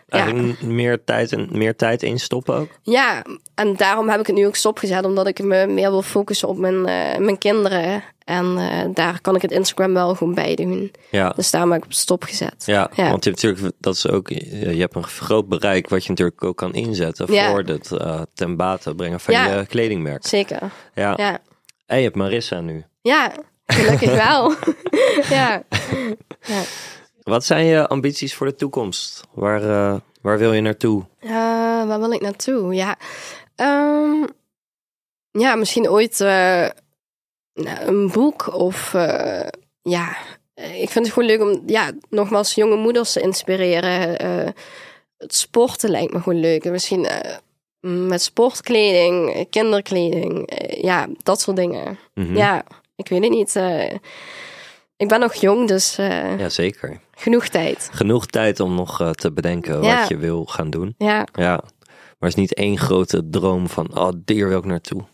[0.08, 2.68] Eigenlijk meer, tijd en, meer tijd instoppen ook.
[2.82, 5.04] Ja, en daarom heb ik het nu ook stopgezet.
[5.04, 8.02] Omdat ik me meer wil focussen op mijn, eh, mijn kinderen.
[8.24, 10.92] En eh, daar kan ik het Instagram wel gewoon bij doen.
[11.10, 11.28] Ja.
[11.30, 12.62] Dus daarom heb ik op stop gezet.
[12.66, 13.08] Ja, Ja.
[13.10, 16.08] want je hebt natuurlijk, dat is ook, je je hebt een groot bereik wat je
[16.10, 17.50] natuurlijk ook kan inzetten Ja.
[17.50, 20.26] voor het eh, ten bate brengen van je kledingmerk.
[20.26, 20.60] Zeker.
[20.94, 21.14] Ja.
[21.16, 21.38] Ja,
[21.86, 22.84] En je hebt Marissa nu.
[23.02, 23.32] ja
[23.66, 24.54] gelukkig wel.
[25.38, 25.62] ja.
[26.52, 26.62] ja.
[27.26, 29.24] Wat zijn je ambities voor de toekomst?
[29.32, 31.04] Waar, eh, waar wil je naartoe?
[31.18, 31.30] Eh,
[31.86, 32.74] waar wil ik naartoe?
[32.74, 32.96] Ja,
[33.56, 34.24] Ehm,
[35.30, 36.68] ja misschien ooit eh,
[37.54, 38.92] nou, een boek of
[39.82, 40.16] ja.
[40.54, 44.10] Ik vind het gewoon leuk om ja, nogmaals jonge moeders te inspireren.
[45.18, 46.64] Het sporten lijkt me gewoon leuk.
[46.64, 47.38] En misschien eh,
[47.80, 50.50] met sportkleding, kinderkleding,
[50.82, 51.98] ja, dat soort dingen.
[52.14, 52.36] Mhm.
[52.36, 52.64] Ja,
[52.96, 53.56] ik weet het niet.
[54.96, 57.00] Ik ben nog jong, dus eh, Ja, zeker.
[57.16, 57.88] genoeg tijd.
[57.92, 59.98] Genoeg tijd om nog eh, te bedenken Ja.
[59.98, 60.94] wat je wil gaan doen.
[60.98, 61.60] Ja, Ja.
[62.18, 65.04] Maar het is niet één grote droom van, oh, hier wil ik naartoe.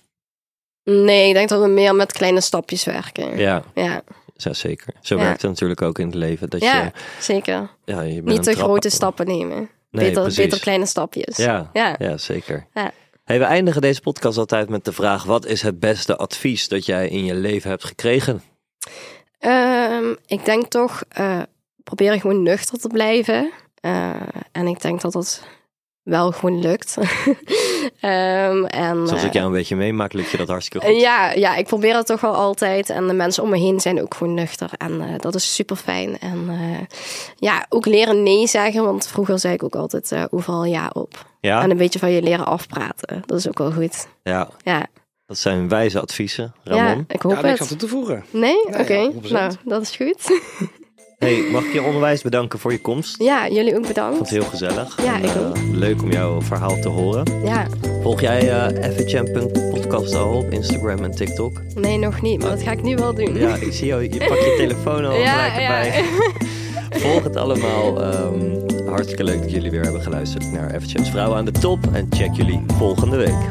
[0.85, 3.38] nee, ik denk dat we meer met kleine stapjes werken.
[3.38, 4.03] Ja, Ja,
[4.37, 4.95] ja zeker.
[5.01, 5.23] Zo Ja.
[5.23, 6.51] werkt het natuurlijk ook in het leven.
[6.51, 6.90] Dat ja je,
[7.21, 7.71] zeker.
[7.85, 9.57] ja, je Niet te grote stappen nemen.
[9.90, 10.45] Nee, beter, precies.
[10.45, 11.37] beter kleine stapjes.
[11.37, 11.97] Ja, Ja.
[11.99, 12.16] ja.
[12.18, 12.66] zeker.
[13.25, 16.87] Hey, we eindigen deze podcast altijd met de vraag: wat is het beste advies dat
[16.87, 18.42] jij in je leven hebt gekregen?
[19.43, 21.43] Ehm, ik denk toch, eh
[21.85, 23.51] probeer gewoon nuchter te blijven.
[23.81, 24.11] Eh,
[24.53, 25.43] en ik denk dat dat
[26.03, 26.97] wel gewoon lukt.
[28.01, 31.01] Ehm, en, Zoals ik eh, jou een beetje meemaak, lukt je dat hartstikke goed.
[31.01, 32.91] Ja, ja, ik probeer het toch wel altijd.
[32.91, 34.71] En de mensen om me heen zijn ook gewoon nuchter.
[34.79, 36.19] En dat is super fijn.
[36.19, 36.51] En
[37.37, 38.85] ja, ook leren nee zeggen.
[38.85, 41.27] Want vroeger zei ik ook altijd overal ja op.
[41.41, 43.23] Ja, En een beetje van je leren afpraten.
[43.27, 44.09] Dat is ook wel goed.
[44.23, 44.87] ja, Ja,
[45.27, 47.05] dat zijn wijze adviezen, ja Ramon.
[47.09, 47.69] ik hoop Ja, niks aan het.
[47.69, 48.25] toe te voegen.
[48.31, 48.55] Nee?
[48.71, 48.95] Nee, Oké.
[48.95, 49.31] ja, 100%.
[49.31, 50.21] nou, dat is goed.
[51.19, 53.23] Hey, mag ik je onderwijs bedanken voor je komst?
[53.23, 54.19] ja, jullie ook Ik vond bedankt.
[54.19, 55.03] het heel gezellig.
[55.05, 55.57] Ja, En, ik eh, ook.
[55.73, 57.25] Leuk om jouw verhaal te horen.
[57.45, 57.67] Ja,
[58.03, 61.61] Volg jij eh FHM.podcast al op Instagram en TikTok?
[61.75, 62.41] nee, nog niet.
[62.41, 63.35] Maar dat ga ik nu wel doen.
[63.39, 64.03] Ja, ik zie jou.
[64.03, 65.85] Je pak je telefoon al Ja, gelijk ja.
[65.85, 66.05] erbij.
[67.01, 68.03] Volg het allemaal.
[68.03, 71.79] Ehm, hartstikke leuk dat jullie weer hebben geluisterd naar FHM's Vrouwen aan de Top.
[71.93, 73.51] En check jullie volgende week.